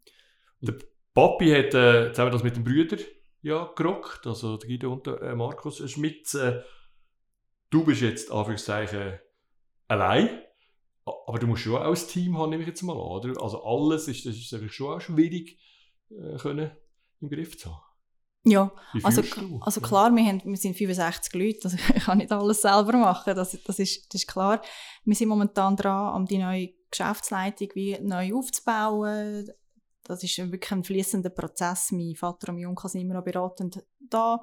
Der 0.60 0.76
Papi 1.14 1.50
hat 1.50 1.74
äh, 1.74 2.12
zusammen 2.12 2.32
das 2.32 2.44
mit 2.44 2.56
den 2.56 2.64
Brüdern 2.64 3.00
ja 3.42 3.70
gerockt, 3.74 4.26
also 4.26 4.56
der 4.56 4.68
Guido 4.68 4.92
und 4.92 5.06
äh, 5.06 5.34
Markus 5.34 5.78
Schmitz. 5.90 6.34
Äh, 6.34 6.62
du 7.70 7.84
bist 7.84 8.02
jetzt, 8.02 8.30
Anführungszeichen, 8.30 9.18
allein 9.88 10.42
aber 11.26 11.38
du 11.38 11.46
musst 11.46 11.62
schon 11.62 11.76
auch 11.76 11.94
ein 11.94 12.08
Team 12.08 12.38
haben, 12.38 12.50
nehme 12.50 12.62
ich 12.62 12.68
jetzt 12.68 12.82
mal 12.82 12.92
an. 12.92 12.98
Oder? 12.98 13.42
Also 13.42 13.62
alles 13.62 14.08
ist, 14.08 14.26
das 14.26 14.34
ist 14.36 14.72
schon 14.72 14.94
auch 14.94 15.00
schwierig 15.00 15.58
äh, 16.10 16.36
können 16.38 16.70
im 17.20 17.28
Griff 17.28 17.58
zu 17.58 17.70
haben. 17.70 17.82
Ja, 18.44 18.72
also, 19.02 19.22
also 19.60 19.80
klar, 19.80 20.10
wir, 20.14 20.24
haben, 20.24 20.40
wir 20.44 20.56
sind 20.56 20.76
65 20.76 21.34
Leute, 21.34 21.60
also 21.64 21.76
ich 21.94 22.04
kann 22.04 22.18
nicht 22.18 22.32
alles 22.32 22.62
selber 22.62 22.96
machen, 22.96 23.34
das, 23.34 23.58
das, 23.62 23.78
ist, 23.78 24.06
das 24.12 24.22
ist 24.22 24.28
klar. 24.28 24.62
Wir 25.04 25.14
sind 25.14 25.28
momentan 25.28 25.76
dran, 25.76 26.14
um 26.14 26.24
die 26.24 26.38
neue 26.38 26.70
Geschäftsleitung 26.90 27.68
wie 27.74 27.98
neu 28.00 28.34
aufzubauen. 28.34 29.50
Das 30.04 30.22
ist 30.22 30.38
wirklich 30.38 30.72
ein 30.72 30.84
fließender 30.84 31.30
Prozess. 31.30 31.90
Mein 31.90 32.14
Vater 32.14 32.50
und 32.50 32.56
mein 32.56 32.66
Onkel 32.66 32.88
sind 32.88 33.02
immer 33.02 33.14
noch 33.14 33.24
beratend 33.24 33.84
da 33.98 34.40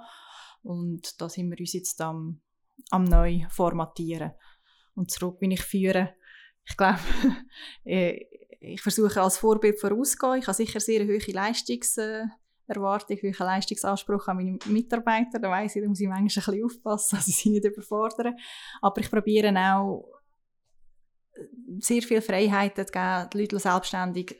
und 0.61 1.19
da 1.19 1.27
sind 1.27 1.49
wir 1.49 1.59
uns 1.59 1.73
jetzt 1.73 1.99
am, 2.01 2.41
am 2.91 3.05
neu 3.05 3.45
formatieren. 3.49 4.33
Und 4.93 5.09
zurück 5.09 5.39
bin 5.39 5.51
ich 5.51 5.61
führen 5.61 6.09
ich 6.65 6.77
glaube, 6.77 6.99
äh, 7.85 8.25
ich 8.59 8.81
versuche 8.81 9.21
als 9.21 9.37
Vorbild 9.37 9.79
vorauszugehen. 9.79 10.39
Ich 10.39 10.47
habe 10.47 10.55
sicher 10.55 10.79
sehr 10.79 11.05
hohe 11.05 11.19
Leistungserwartung, 11.31 13.17
hohen 13.17 13.35
Leistungsanspruch 13.37 14.27
an 14.27 14.37
meine 14.37 14.57
Mitarbeiter. 14.65 15.39
Da 15.39 15.49
weiss 15.49 15.75
ich, 15.75 15.83
da 15.83 15.87
muss 15.87 15.99
ich 15.99 16.07
manchmal 16.07 16.23
ein 16.23 16.27
bisschen 16.27 16.65
aufpassen, 16.65 17.15
dass 17.17 17.27
ich 17.27 17.37
sie 17.37 17.49
nicht 17.49 17.65
überfordere. 17.65 18.35
Aber 18.81 18.99
ich 18.99 19.11
probiere 19.11 19.53
auch, 19.55 20.09
sehr 21.79 22.01
viel 22.01 22.21
Freiheiten 22.21 22.85
zu 22.85 22.91
geben, 22.91 23.29
die 23.33 23.37
Leute 23.39 23.59
selbstständig 23.59 24.39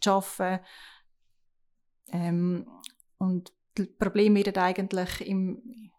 zu 0.00 0.10
arbeiten. 0.10 0.64
Ähm, 2.10 2.66
und 3.18 3.52
das 3.74 3.86
Problem 3.98 4.34
wird 4.34 4.58
eigentlich 4.58 5.26
im, 5.26 5.90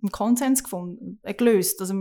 im 0.00 0.10
Konsens 0.10 0.62
gefunden, 0.62 1.20
äh, 1.22 1.34
gelöst. 1.34 1.80
Also, 1.80 1.94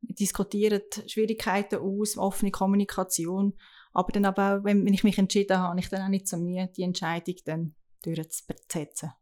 diskutieren 0.00 0.82
Schwierigkeiten 1.06 1.76
aus, 1.76 2.16
offene 2.16 2.50
Kommunikation. 2.50 3.54
Aber 3.92 4.12
dann 4.12 4.24
aber 4.26 4.58
auch, 4.58 4.64
wenn, 4.64 4.86
ich 4.86 5.04
mich 5.04 5.18
entschieden 5.18 5.56
habe, 5.56 5.68
habe 5.70 5.80
ich 5.80 5.88
dann 5.88 6.02
auch 6.02 6.08
nicht 6.08 6.28
so 6.28 6.36
Mühe, 6.36 6.68
die 6.76 6.82
Entscheidung 6.82 7.36
dann 7.44 7.74
durchzusetzen. 8.02 9.12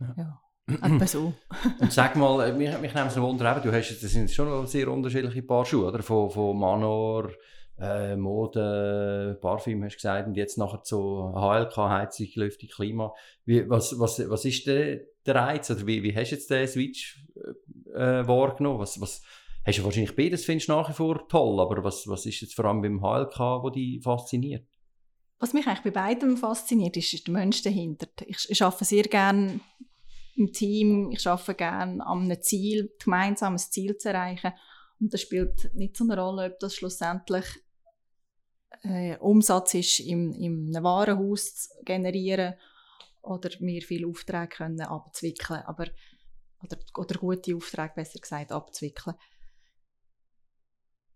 Ja. 0.00 0.14
ja. 0.16 0.40
Etwa 0.68 1.06
so. 1.06 1.34
Und 1.80 1.92
sag 1.92 2.16
mal, 2.16 2.48
äh, 2.48 2.52
mich, 2.52 2.76
mich 2.80 2.94
nimmt 2.94 3.10
es 3.10 3.16
noch 3.16 3.24
Wunder, 3.24 3.60
du 3.60 3.72
hast, 3.72 4.02
das 4.02 4.10
sind 4.10 4.30
schon 4.30 4.66
sehr 4.66 4.88
unterschiedliche 4.88 5.42
Paar 5.42 5.64
Schuhe, 5.64 5.86
oder? 5.86 6.02
Von, 6.02 6.30
von 6.30 6.58
Manor, 6.58 7.30
äh, 7.78 8.16
Mode, 8.16 9.38
Parfüm 9.40 9.82
hast 9.84 9.94
du 9.94 9.96
gesagt, 9.96 10.28
und 10.28 10.36
jetzt 10.36 10.58
nachher 10.58 10.82
zu 10.82 11.32
HLK, 11.34 11.76
Heizung, 11.76 12.28
Lüftung, 12.36 12.68
Klima. 12.68 13.12
Wie, 13.44 13.68
was, 13.68 13.98
was, 13.98 14.28
was 14.30 14.44
ist 14.44 14.66
der, 14.66 15.00
der 15.26 15.34
Reiz, 15.34 15.70
oder 15.70 15.86
wie, 15.86 16.02
wie 16.02 16.14
hast 16.14 16.30
du 16.30 16.36
jetzt 16.36 16.50
den 16.50 16.68
Switch 16.68 17.24
äh, 17.94 18.26
wahrgenommen? 18.26 18.78
Was, 18.78 19.00
was, 19.00 19.22
hast 19.64 19.78
du 19.78 19.84
wahrscheinlich 19.84 20.16
beides 20.16 20.44
findest 20.44 20.68
nach 20.68 20.88
wie 20.88 20.94
vor 20.94 21.28
toll, 21.28 21.60
aber 21.60 21.84
was, 21.84 22.06
was 22.08 22.26
ist 22.26 22.40
jetzt 22.40 22.54
vor 22.54 22.64
allem 22.64 22.82
beim 22.82 23.00
HLK, 23.00 23.62
wo 23.62 23.70
dich 23.70 24.02
fasziniert? 24.02 24.66
Was 25.38 25.52
mich 25.52 25.66
eigentlich 25.66 25.82
bei 25.82 25.90
beidem 25.90 26.36
fasziniert, 26.36 26.96
ist, 26.96 27.12
ist 27.14 27.26
der 27.26 27.34
Mensch 27.34 27.62
dahinter. 27.62 28.06
Ich, 28.26 28.48
ich 28.48 28.62
arbeite 28.62 28.84
sehr 28.84 29.04
gerne 29.04 29.60
im 30.36 30.52
Team, 30.52 31.10
ich 31.10 31.26
arbeite 31.26 31.54
gerne 31.54 32.06
an 32.06 32.30
einem 32.30 32.40
Ziel, 32.42 32.92
gemeinsam 33.02 33.54
ein 33.54 33.58
Ziel 33.58 33.96
zu 33.96 34.10
erreichen. 34.10 34.52
Und 35.00 35.12
das 35.12 35.20
spielt 35.20 35.74
nicht 35.74 35.96
so 35.96 36.04
eine 36.04 36.20
Rolle, 36.20 36.46
ob 36.46 36.60
das 36.60 36.76
schlussendlich 36.76 37.44
äh, 38.84 39.16
Umsatz 39.18 39.74
ist, 39.74 40.00
im, 40.00 40.32
in 40.32 40.74
einem 40.74 40.84
Warenhaus 40.84 41.54
zu 41.56 41.84
generieren 41.84 42.54
oder 43.22 43.50
wir 43.60 43.82
viele 43.82 44.08
Aufträge 44.08 44.48
können 44.48 44.80
abzuwickeln, 44.80 45.62
aber 45.66 45.86
oder, 46.62 46.78
oder 46.96 47.14
gute 47.18 47.56
Aufträge 47.56 47.92
besser 47.96 48.20
gesagt 48.20 48.52
abzuwickeln. 48.52 49.16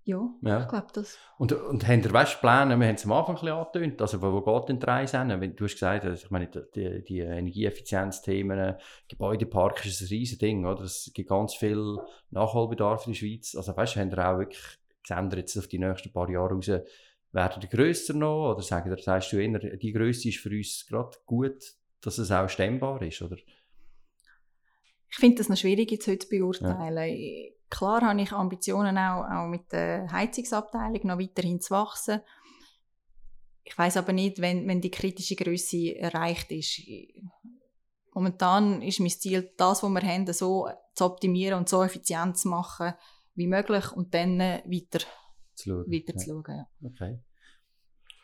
Ja, 0.06 0.20
ja, 0.42 0.62
ich 0.62 0.68
glaube 0.68 0.86
das. 0.92 1.18
Und, 1.36 1.52
und 1.52 1.84
haben 1.88 2.00
ihr 2.00 2.12
weißt, 2.12 2.40
Pläne, 2.40 2.78
wir 2.78 2.86
haben 2.86 2.94
es 2.94 3.04
am 3.04 3.10
Anfang 3.10 3.34
ein 3.34 3.40
bisschen 3.40 3.56
angetönt, 3.56 4.00
also 4.00 4.22
wo, 4.22 4.32
wo 4.32 4.60
geht 4.60 4.68
denn 4.68 4.78
die 4.78 4.86
Reise 4.86 5.18
hin? 5.18 5.56
Du 5.56 5.64
hast 5.64 5.72
gesagt, 5.72 6.04
also 6.04 6.24
ich 6.26 6.30
meine, 6.30 6.46
die, 6.46 7.02
die 7.02 7.18
Energieeffizienzthemen, 7.18 8.76
Gebäudepark 9.08 9.84
ist 9.84 10.02
ein 10.02 10.06
riesiges 10.06 10.38
Ding, 10.38 10.64
oder? 10.64 10.82
Es 10.82 11.10
gibt 11.12 11.28
ganz 11.28 11.54
viel 11.54 11.98
Nachholbedarf 12.30 13.04
in 13.08 13.14
der 13.14 13.18
Schweiz. 13.18 13.56
Also 13.56 13.76
weißt 13.76 13.96
haben 13.96 14.12
ihr 14.12 14.30
auch 14.30 14.38
wirklich 14.38 14.62
geändert 15.04 15.40
jetzt 15.40 15.58
auf 15.58 15.66
die 15.66 15.80
nächsten 15.80 16.12
paar 16.12 16.30
Jahre 16.30 16.54
raus, 16.54 16.68
werden 17.32 17.60
die 17.60 17.68
grösser 17.68 18.14
noch? 18.14 18.52
Oder 18.52 18.62
sagen, 18.62 18.92
oder 18.92 19.02
sagst 19.02 19.32
du 19.32 19.38
eher, 19.38 19.58
die 19.58 19.92
Größe 19.92 20.28
ist 20.28 20.38
für 20.38 20.50
uns 20.50 20.86
gerade 20.88 21.16
gut, 21.26 21.74
dass 22.00 22.18
es 22.18 22.30
auch 22.30 22.48
stemmbar 22.48 23.02
ist, 23.02 23.22
oder? 23.22 23.38
Ich 25.10 25.16
finde 25.16 25.38
das 25.38 25.48
noch 25.48 25.56
schwierig 25.56 25.90
jetzt 25.90 26.06
heute 26.06 26.20
zu 26.20 26.28
beurteilen. 26.28 26.96
Ja 26.96 27.55
Klar 27.68 28.02
habe 28.02 28.20
ich 28.20 28.32
Ambitionen 28.32 28.96
auch, 28.98 29.24
auch 29.24 29.48
mit 29.48 29.72
der 29.72 30.10
Heizungsabteilung 30.10 31.00
noch 31.06 31.18
weiterhin 31.18 31.60
zu 31.60 31.70
wachsen. 31.70 32.20
Ich 33.64 33.76
weiß 33.76 33.96
aber 33.96 34.12
nicht, 34.12 34.40
wenn, 34.40 34.66
wenn 34.68 34.80
die 34.80 34.90
kritische 34.90 35.34
Größe 35.34 35.96
erreicht 35.96 36.52
ist. 36.52 36.82
Momentan 38.14 38.80
ist 38.82 39.00
mein 39.00 39.10
Ziel, 39.10 39.52
das, 39.56 39.82
was 39.82 39.90
wir 39.90 40.02
haben, 40.02 40.32
so 40.32 40.68
zu 40.94 41.04
optimieren 41.04 41.58
und 41.58 41.68
so 41.68 41.82
effizient 41.82 42.38
zu 42.38 42.48
machen 42.48 42.94
wie 43.34 43.46
möglich 43.46 43.92
und 43.92 44.14
dann 44.14 44.38
weiter 44.38 45.04
zu 45.54 45.70
schauen. 45.70 45.92
Weiter 45.92 46.12
ja. 46.12 46.18
zu 46.18 46.24
schauen 46.26 46.44
ja. 46.48 46.66
Okay. 46.82 47.20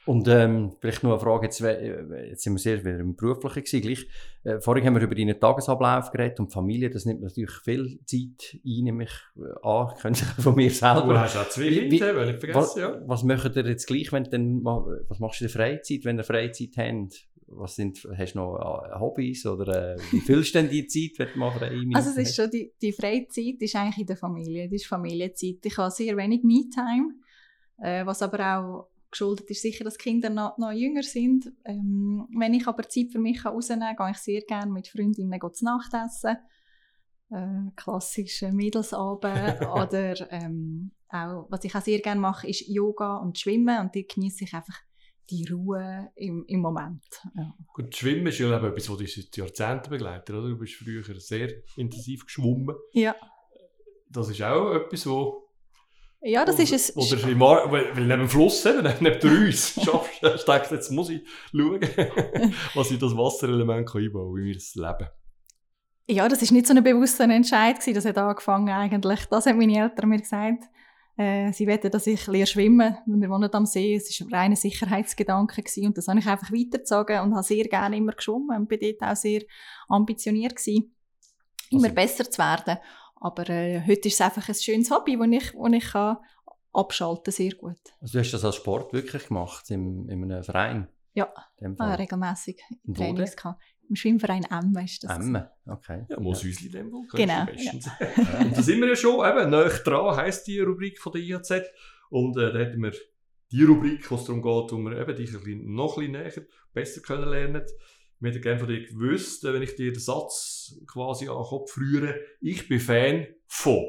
Und 0.05 0.27
ähm, 0.27 0.73
vielleicht 0.81 1.05
noch 1.05 1.13
eine 1.13 1.21
Frage, 1.21 1.47
jetzt, 1.47 1.61
jetzt 1.61 2.43
sind 2.43 2.55
wir 2.55 2.59
sehr 2.59 2.81
wieder 2.81 2.99
im 2.99 3.15
Beruflichen 3.15 3.63
gewesen, 3.63 3.83
gleich, 3.83 4.07
äh, 4.43 4.61
vorhin 4.61 4.85
haben 4.85 4.97
wir 4.97 5.03
über 5.03 5.15
deinen 5.15 5.39
Tagesablauf 5.39 6.11
geredet 6.11 6.41
und 6.41 6.53
Familie, 6.53 6.91
das 6.91 7.05
nimmt 7.05 7.23
natürlich 7.23 7.53
viel 7.63 8.01
Zeit 8.05 8.59
ein, 8.65 8.85
nehme 8.85 9.05
ich 9.05 9.13
äh, 9.37 9.67
an, 9.67 9.95
Sie 10.15 10.25
von 10.43 10.57
mir 10.57 10.73
selber. 10.73 11.03
Du 11.03 11.19
hast 11.19 11.37
auch 11.37 11.49
zwei 11.49 11.69
Kinder, 11.69 12.17
wenn 12.17 12.35
ich 12.35 12.41
vergesse, 12.41 12.59
was, 12.59 12.75
ja. 12.75 13.01
Was 13.07 13.23
möchtet 13.23 13.55
ihr 13.55 13.67
jetzt 13.67 13.87
gleich, 13.87 14.13
wenn 14.13 14.25
denn, 14.25 14.65
was 14.65 15.21
machst 15.21 15.41
du 15.41 15.45
in 15.45 15.53
der 15.53 15.61
Freizeit, 15.61 16.05
wenn 16.05 16.19
ihr 16.19 16.25
Freizeit 16.25 16.71
habt? 16.77 17.29
Was 17.55 17.77
sind, 17.77 18.09
hast 18.17 18.35
du 18.35 18.39
noch 18.39 18.57
äh, 18.57 18.99
Hobbys 18.99 19.47
oder 19.47 19.95
äh, 19.95 19.99
wie 20.11 20.21
fühlst 20.21 20.55
du 20.55 20.59
denn 20.59 20.71
die 20.71 20.87
Zeit, 20.87 21.19
wenn 21.19 21.29
du 21.35 21.39
mal 21.39 21.51
frei 21.53 21.71
Also 21.95 22.11
es 22.11 22.17
ist 22.17 22.35
schon, 22.35 22.51
die, 22.51 22.73
die 22.81 22.93
Freizeit 22.93 23.61
ist 23.61 23.77
eigentlich 23.77 23.99
in 23.99 24.07
der 24.07 24.17
Familie, 24.17 24.65
das 24.65 24.81
ist 24.81 24.87
Familienzeit. 24.87 25.59
Ich 25.63 25.77
habe 25.77 25.91
sehr 25.91 26.17
wenig 26.17 26.43
Me-Time, 26.43 27.13
äh, 27.79 28.07
was 28.07 28.23
aber 28.23 28.57
auch 28.57 28.92
geschuldet 29.13 29.49
ist 29.51 29.63
sicher, 29.63 29.85
dass 29.85 29.99
Kinder 29.99 30.31
noch, 30.31 30.59
noch 30.59 30.73
jünger 30.73 31.05
sind. 31.05 31.53
Ähm, 31.65 32.27
wenn 32.37 32.55
ich 32.55 32.67
aber 32.67 32.89
Zeit 32.89 33.11
für 33.13 33.21
mich 33.21 33.45
rausnehmen 33.45 33.95
kann, 33.97 34.07
gehe 34.07 34.11
ich 34.11 34.19
sehr 34.19 34.41
gerne 34.41 34.73
mit 34.73 34.89
Freundinnen 34.89 35.41
zu 35.53 35.65
Nacht 35.65 35.93
essen. 35.95 36.37
Äh, 37.31 37.71
klassische 37.77 38.51
Mädelsabend. 38.51 39.61
oder 39.73 40.33
ähm, 40.33 40.91
auch, 41.09 41.47
was 41.51 41.65
ich 41.65 41.75
auch 41.75 41.83
sehr 41.83 42.01
gerne 42.01 42.21
mache, 42.21 42.49
ist 42.49 42.67
Yoga 42.67 43.19
und 43.19 43.39
Schwimmen. 43.39 43.79
Und 43.81 43.95
die 43.95 44.07
genieße 44.07 44.45
ich 44.45 44.55
einfach 44.55 44.81
die 45.31 45.47
Ruhe 45.51 46.11
im, 46.17 46.45
im 46.49 46.61
Moment. 46.61 47.05
Ja. 47.37 47.55
Gut, 47.75 47.95
Schwimmen 47.97 48.27
ist 48.27 48.39
ja 48.39 48.55
etwas, 48.55 48.91
was 48.91 48.99
dich 48.99 49.15
seit 49.15 49.37
Jahrzehnten 49.37 49.91
begleitet. 49.91 50.35
Oder? 50.35 50.49
Du 50.49 50.59
bist 50.59 50.75
früher 50.75 51.03
sehr 51.21 51.51
intensiv 51.77 52.25
geschwommen. 52.27 52.77
Ja. 52.93 53.15
Das 54.09 54.29
ist 54.29 54.43
auch 54.43 54.75
etwas, 54.75 55.07
wo 55.07 55.42
ja, 56.23 56.45
das 56.45 56.59
ist 56.59 56.73
es. 56.73 56.97
Oder 56.97 57.29
im 57.29 57.39
Mar 57.39 57.71
weil 57.71 57.93
neben 57.95 58.09
dem 58.09 58.29
Fluss, 58.29 58.65
eben, 58.65 58.89
neben 59.01 59.47
uns, 59.47 59.75
schaffst 59.85 60.73
jetzt 60.73 60.91
muss 60.91 61.11
ich 61.11 61.23
schauen, 61.51 61.81
was 62.75 62.91
ich 62.91 62.99
das 62.99 63.17
Wasserelement 63.17 63.89
kann 63.89 64.03
einbauen 64.03 64.35
kann, 64.35 64.43
wie 64.43 64.49
wir 64.49 64.57
es 64.57 64.75
leben. 64.75 65.09
Ja, 66.09 66.29
das 66.29 66.43
war 66.43 66.53
nicht 66.53 66.67
so 66.67 66.75
ein 66.75 66.83
bewusster 66.83 67.25
Entscheid, 67.25 67.79
gewesen. 67.79 67.95
das 67.95 68.05
hat 68.05 68.19
angefangen 68.19 68.69
eigentlich. 68.69 69.27
Das 69.27 69.47
haben 69.47 69.59
meine 69.59 69.79
Eltern 69.79 70.09
mir 70.09 70.19
gesagt. 70.19 70.65
Äh, 71.17 71.53
sie 71.53 71.67
wollten, 71.67 71.91
dass 71.91 72.07
ich 72.07 72.27
lerne 72.27 72.47
schwimmen. 72.47 72.97
Wir 73.07 73.29
wohnen 73.29 73.53
am 73.53 73.67
See. 73.67 73.95
Es 73.95 74.21
war 74.21 74.27
ein 74.29 74.35
reiner 74.35 74.57
Sicherheitsgedanke. 74.57 75.63
Gewesen. 75.63 75.87
Und 75.87 75.99
das 75.99 76.09
habe 76.09 76.19
ich 76.19 76.27
einfach 76.27 76.51
weitergezogen 76.51 77.21
und 77.21 77.35
habe 77.35 77.43
sehr 77.43 77.65
gerne 77.65 77.97
immer 77.97 78.13
geschwommen 78.13 78.57
und 78.57 78.69
bin 78.69 78.81
dort 78.81 79.11
auch 79.11 79.17
sehr 79.17 79.43
ambitioniert 79.89 80.57
gewesen, 80.57 80.95
immer 81.71 81.85
also, 81.85 81.95
besser 81.95 82.31
zu 82.31 82.39
werden. 82.39 82.79
Aber 83.23 83.49
äh, 83.49 83.81
heute 83.87 84.09
ist 84.09 84.15
es 84.15 84.21
einfach 84.21 84.49
ein 84.49 84.55
schönes 84.55 84.91
Hobby, 84.91 85.17
das 85.17 85.29
ich, 85.31 85.55
wo 85.55 85.69
ich 85.69 85.85
kann 85.85 86.17
abschalten 86.73 87.33
sehr 87.33 87.53
gut. 87.53 87.79
Also 88.01 88.15
du 88.15 88.19
hast 88.19 88.33
das 88.33 88.45
als 88.45 88.57
Sport 88.57 88.93
wirklich 88.93 89.29
gemacht, 89.29 89.71
im, 89.71 90.09
in 90.09 90.25
einem 90.25 90.43
Verein? 90.43 90.89
Ja, 91.15 91.33
ah, 91.35 91.45
Und 91.61 91.79
wo 91.79 91.85
Trainings 92.95 93.37
gehabt. 93.37 93.63
Im 93.89 93.95
Schwimmverein 93.95 94.45
M 94.51 94.77
ist 94.83 95.05
das. 95.05 95.19
Emmen, 95.19 95.47
okay. 95.67 96.05
Ja, 96.09 96.19
Moshäusli 96.19 96.67
in 96.67 96.73
dem 96.73 96.91
Fall. 96.91 97.03
Genau, 97.13 97.45
Bestens. 97.45 97.89
Und 98.41 98.57
da 98.57 98.63
sind 98.63 98.81
wir 98.81 98.89
ja 98.89 98.97
schon, 98.97 99.25
eben, 99.25 99.51
«Näher 99.51 99.69
dran» 99.85 100.17
heisst 100.17 100.47
die 100.47 100.59
Rubrik 100.59 100.99
von 100.99 101.13
der 101.13 101.21
IHZ. 101.21 101.53
Und 102.09 102.37
äh, 102.39 102.53
da 102.53 102.59
hätten 102.59 102.83
wir 102.83 102.93
die 103.53 103.63
Rubrik, 103.63 104.11
wo 104.11 104.15
es 104.17 104.25
darum 104.25 104.43
geht, 104.43 104.73
wo 104.73 104.79
wir 104.79 104.99
eben 104.99 105.15
dich 105.15 105.33
ein 105.33 105.41
bisschen, 105.41 105.75
noch 105.75 105.99
ein 105.99 106.11
bisschen 106.11 106.13
näher, 106.13 106.47
besser 106.73 107.03
kennenlernen. 107.03 107.63
Wir 108.23 108.31
hätten 108.31 108.43
gerne 108.43 108.61
von 108.61 108.69
dir 108.69 108.87
gewusst, 108.87 109.43
wenn 109.43 109.63
ich 109.63 109.75
dir 109.75 109.93
den 109.93 109.99
Satz 109.99 110.77
quasi 110.87 111.29
an 111.29 111.39
den 111.39 111.45
Kopf 111.45 111.77
rühre, 111.77 112.21
ich 112.41 112.69
bin 112.69 112.79
Fan 112.79 113.27
von. 113.49 113.85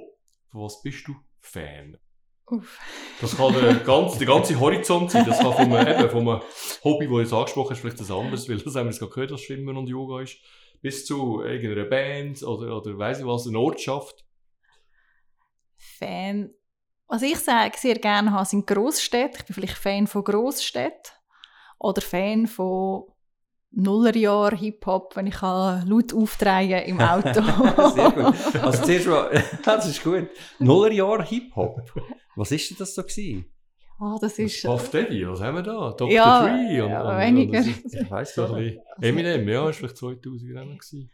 Von 0.50 0.62
was 0.64 0.82
bist 0.82 1.08
du 1.08 1.16
Fan? 1.40 2.00
Uff. 2.48 2.80
Das 3.22 3.38
kann 3.38 3.54
der 3.54 3.76
ganze, 3.86 4.18
der 4.18 4.26
ganze 4.26 4.60
Horizont 4.60 5.12
sein. 5.12 5.24
Das 5.28 5.38
kann 5.38 5.54
vom, 5.54 5.72
eben, 5.72 6.10
vom 6.10 6.42
Hobby, 6.84 7.06
das 7.06 7.12
du 7.12 7.20
jetzt 7.20 7.34
angesprochen 7.34 7.70
hast, 7.76 7.82
vielleicht 7.82 8.02
ein 8.02 8.12
anderes, 8.12 8.50
weil 8.50 8.58
das 8.58 8.76
haben 8.76 8.86
wir 8.88 8.92
jetzt 8.92 9.00
gerade 9.00 9.14
gehört, 9.14 9.32
dass 9.32 9.42
Schwimmen 9.42 9.78
und 9.78 9.88
Yoga 9.88 10.22
ist, 10.22 10.38
bis 10.82 11.06
zu 11.06 11.44
irgendeiner 11.44 11.88
Band 11.88 12.42
oder, 12.42 12.76
oder 12.76 12.98
weiss 12.98 13.20
ich 13.20 13.28
was, 13.28 13.48
eine 13.48 13.60
Ortschaft. 13.60 14.26
Fan. 15.78 16.56
Was 17.08 17.22
ich 17.22 17.38
sage, 17.38 17.78
sehr 17.78 18.00
gerne 18.00 18.32
habe, 18.32 18.46
sind 18.48 18.66
Großstädte. 18.66 19.38
Ich 19.38 19.46
bin 19.46 19.54
vielleicht 19.54 19.78
Fan 19.78 20.08
von 20.08 20.24
Großstädten. 20.24 21.14
Oder 21.78 22.02
Fan 22.02 22.48
von 22.48 23.13
Nullerjahr 23.76 24.56
Hip-Hop, 24.56 25.16
wenn 25.16 25.28
ich 25.28 25.36
kann 25.36 25.88
laut 25.88 26.14
aufdrehen 26.14 26.84
im 26.86 27.00
Auto. 27.02 27.42
Sehr 27.92 28.12
gut. 28.12 28.64
Also 28.64 28.84
zuerst 28.86 29.08
mal, 29.08 29.44
das 29.66 29.88
ist 29.88 30.04
gut. 30.04 30.28
Nullerjahr 30.60 31.24
Hip-Hop. 31.24 31.82
Was 32.36 32.52
ist 32.52 32.70
denn 32.70 32.78
das 32.78 32.94
so 32.96 33.02
gewesen? 33.02 33.46
Ah, 34.00 34.18
das 34.20 34.38
ist... 34.40 34.64
Puff 34.64 34.90
Daddy, 34.90 35.28
was 35.28 35.42
haben 35.42 35.56
wir 35.56 35.64
da? 35.64 35.92
Dr. 35.92 36.12
Ja, 36.12 36.42
Dre 36.42 36.84
und, 36.84 36.92
ja, 36.92 37.02
und, 37.02 37.22
weniger. 37.22 37.60
Und, 37.60 37.68
ist 37.68 37.96
Ich 37.96 38.12
weiss 38.12 38.38
nicht. 38.38 38.48
bisschen 38.48 38.82
Eminem, 39.02 39.48
ja, 39.48 39.70
ist 39.70 39.78
vielleicht 39.78 39.98
2000 39.98 40.42
gewesen. 40.42 41.10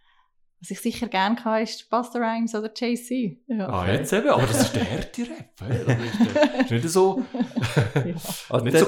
Was 0.62 0.72
ich 0.72 0.82
sicher 0.82 1.08
gerne 1.08 1.38
kann, 1.38 1.63
ist 1.63 1.89
Busta 1.89 2.19
Rhymes 2.19 2.54
oder 2.54 2.69
Jay-Z. 2.76 3.38
Ja. 3.48 3.69
Ah, 3.69 3.89
jetzt 3.91 4.12
eben, 4.12 4.28
aber 4.28 4.41
das 4.45 4.62
ist 4.63 4.76
der 4.76 4.84
Härte-Rap. 4.84 5.62
hä? 5.62 5.84
Das 5.88 6.65
ist, 6.65 6.72
nicht 6.72 6.89
so... 6.89 7.24
Also 8.50 8.65
Nicht 8.65 8.74
der 8.76 8.82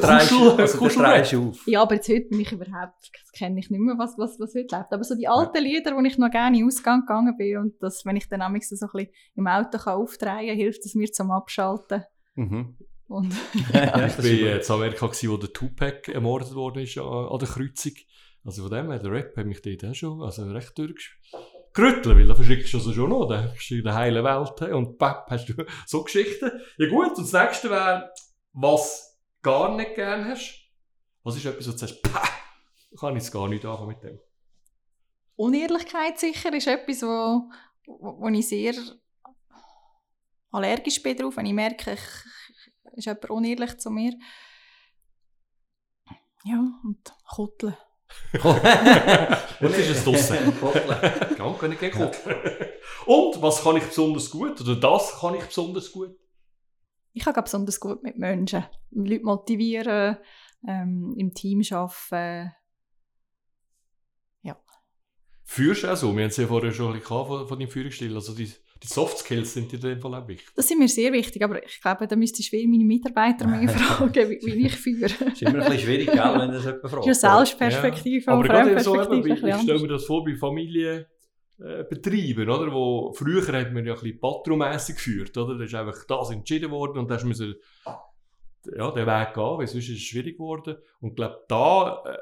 so 0.68 0.78
Kuschel- 0.78 1.06
also 1.06 1.38
du 1.42 1.50
auf. 1.50 1.68
Ja, 1.68 1.82
aber 1.84 1.96
jetzt 1.96 2.10
heute 2.10 2.28
bin 2.30 2.42
ich 2.42 2.52
überhaupt, 2.52 2.96
das 3.14 3.32
kenne 3.32 3.60
ich 3.60 3.70
nicht 3.70 3.80
mehr, 3.80 3.96
was, 3.98 4.18
was, 4.18 4.38
was 4.40 4.54
heute 4.54 4.76
läuft. 4.76 4.92
Aber 4.92 5.04
so 5.04 5.16
die 5.16 5.28
alten 5.30 5.64
Lieder, 5.64 5.96
wo 5.96 6.02
ich 6.02 6.18
noch 6.18 6.30
gerne 6.30 6.58
in 6.58 6.64
den 6.64 6.68
Ausgang 6.68 7.02
gegangen 7.02 7.38
bin 7.38 7.58
und 7.58 7.74
das, 7.82 8.06
wenn 8.06 8.16
ich 8.18 8.28
dann 8.28 8.40
manchmal 8.40 8.62
so 8.62 8.86
ein 8.88 8.92
bisschen 8.92 9.14
im 9.36 9.48
Auto 9.48 9.78
kann 9.78 9.94
aufdrehen 9.96 10.48
kann, 10.48 10.56
hilft 10.58 10.86
es 10.86 10.94
mir 10.96 11.12
zum 11.12 11.32
Abschalten. 11.32 12.04
Mhm. 12.36 12.76
Und 13.08 13.34
Ja, 13.74 14.08
Ich 14.08 14.18
war 14.18 14.24
gut. 14.24 14.26
in 14.26 14.72
Amerika, 14.72 15.06
gewesen, 15.08 15.30
wo 15.32 15.38
der 15.38 15.54
Tupac 15.54 16.12
ermordet 16.12 16.54
worden 16.54 16.84
ist 16.84 16.98
an, 16.98 17.38
der 17.40 17.48
Kreuzung. 17.48 17.94
Also 18.44 18.64
von 18.64 18.72
dem 18.72 18.90
her, 18.90 19.00
der 19.00 19.12
Rap 19.12 19.38
hat 19.38 19.46
mich 19.46 19.62
dort 19.62 19.86
auch 19.86 19.94
schon 19.96 20.22
also 20.22 20.44
recht 20.52 20.74
durchgerüttelt, 21.74 22.18
weil 22.18 22.28
da 22.28 22.36
verschickst 22.36 22.74
du 22.74 22.78
also 22.78 22.94
schon 22.94 23.10
noch, 23.10 23.28
da 23.28 23.42
bist 23.42 23.70
du 23.70 23.76
in 23.76 23.84
der 23.84 23.96
heilen 23.96 24.24
Welt 24.24 24.62
und 24.74 24.98
papp, 24.98 25.30
hast 25.30 25.48
du 25.48 25.66
so 25.86 26.04
Geschichten. 26.04 26.52
Ja 26.78 26.90
gut, 26.90 27.18
und 27.18 27.20
das 27.20 27.34
nächste 27.34 27.70
wäre, 27.70 28.12
was 28.54 29.20
gar 29.42 29.76
nicht 29.76 29.96
gern 29.96 30.26
hast. 30.26 30.60
Was 31.24 31.38
ist 31.38 31.46
etwas, 31.46 31.68
wo 31.68 31.72
du 31.72 31.78
sagst, 31.78 32.02
pah, 32.02 32.28
kann 33.00 33.16
ich 33.16 33.24
jetzt 33.24 33.32
gar 33.32 33.48
nicht 33.48 33.66
anfangen 33.66 33.90
mit 33.90 34.04
dem. 34.04 34.20
Unehrlichkeit 35.36 36.20
sicher 36.20 36.54
ist 36.54 36.68
etwas, 36.68 37.02
wo, 37.04 37.50
wo, 37.86 38.22
wo 38.22 38.28
ich 38.30 38.48
sehr 38.48 38.74
allergisch 40.52 41.02
bin 41.02 41.18
drauf, 41.18 41.38
wenn 41.38 41.46
ich 41.46 41.54
merke, 41.54 41.94
ich, 41.94 42.98
ist 42.98 43.06
jemand 43.06 43.30
unehrlich 43.30 43.78
zu 43.78 43.90
mir. 43.90 44.14
Ja, 46.44 46.60
und 46.84 47.14
Kutteln. 47.28 47.78
Jetzt 49.60 49.78
ist 49.78 50.08
es. 50.08 50.60
Koppeln. 50.60 50.84
Ganz 51.38 51.60
kann 51.60 51.72
ich 51.72 51.80
gegen 51.80 51.98
Kuchen. 51.98 52.36
Und 53.06 53.42
was 53.42 53.64
kann 53.64 53.78
ich 53.78 53.84
besonders 53.84 54.30
gut? 54.30 54.62
Oder 54.62 54.76
das 54.76 55.20
kann 55.20 55.36
ich 55.36 55.44
besonders 55.44 55.92
gut? 55.92 56.16
Ich 57.14 57.24
kann 57.24 57.44
besonders 57.44 57.80
gut 57.80 58.04
mit 58.04 58.18
Menschen. 58.18 58.66
Leute 58.92 59.24
motivieren, 59.24 60.18
ähm, 60.68 61.14
im 61.18 61.34
Team 61.34 61.62
arbeiten. 61.72 62.52
Führst 65.52 65.84
du 65.84 65.92
auch 65.92 65.98
so? 65.98 66.16
Wir 66.16 66.24
haben 66.24 66.30
es 66.30 66.38
ja 66.38 66.48
vorher 66.48 66.72
schon 66.72 66.94
ein 66.94 67.00
bisschen 67.02 67.26
von, 67.26 67.46
von 67.46 67.60
deinem 67.60 67.70
Führungsstil. 67.70 68.16
Also 68.16 68.34
die, 68.34 68.50
die 68.84 68.88
Soft 68.88 69.20
Skills 69.20 69.54
sind 69.54 69.72
dir 69.72 69.76
in 69.76 69.82
dem 69.82 70.02
Fall 70.02 70.16
auch 70.16 70.28
wichtig. 70.28 70.50
Das 70.56 70.68
sind 70.68 70.80
mir 70.80 70.88
sehr 70.88 71.14
wichtig, 71.14 71.44
aber 71.44 71.64
ich 71.64 71.80
glaube, 71.82 72.08
da 72.08 72.16
müsstest 72.16 72.52
du 72.52 72.58
viel 72.58 72.68
meine 72.68 72.84
Mitarbeiter 72.84 73.46
mehr 73.46 73.70
fragen, 73.70 74.28
wie, 74.30 74.40
wie 74.44 74.66
ich 74.66 74.76
führe. 74.76 75.06
ist 75.06 75.40
immer 75.42 75.54
ein 75.56 75.60
bisschen 75.60 75.80
schwierig, 75.80 76.08
gell, 76.08 76.18
wenn 76.18 76.52
das 76.52 76.66
jemand 76.66 76.90
fragt. 76.90 77.06
Für 77.06 77.14
Selbstperspektive 77.14 78.32
Aber 78.32 78.42
und 78.42 78.48
gerade 78.48 78.80
so, 78.80 79.00
eben, 79.00 79.32
ich 79.32 79.38
stelle 79.38 79.80
mir 79.80 79.88
das 79.88 80.06
vor 80.06 80.26
bei 80.26 80.36
Familienbetrieben, 80.36 82.50
oder? 82.50 82.74
Wo 82.74 83.14
früher 83.14 83.42
hat 83.42 83.72
man 83.72 83.86
ja 83.86 83.94
ein 83.94 84.00
bisschen 84.00 84.20
patromässig 84.20 84.96
geführt, 84.96 85.38
oder? 85.38 85.56
Da 85.58 85.64
ist 85.64 85.76
einfach 85.76 86.04
das 86.06 86.32
entschieden 86.32 86.72
worden 86.72 86.98
und 87.00 87.10
da 87.10 87.16
hast 87.16 87.24
du 87.24 87.54
ja, 88.76 88.92
den 88.92 89.08
Weg 89.08 89.34
gehen, 89.34 89.58
weil 89.58 89.68
sonst 89.68 89.90
ist 89.90 89.98
es 89.98 90.02
schwierig 90.02 90.38
geworden. 90.38 90.78
Und 91.00 91.10
ich 91.10 91.16
glaube, 91.16 91.44
da, 91.48 92.04
äh, 92.06 92.18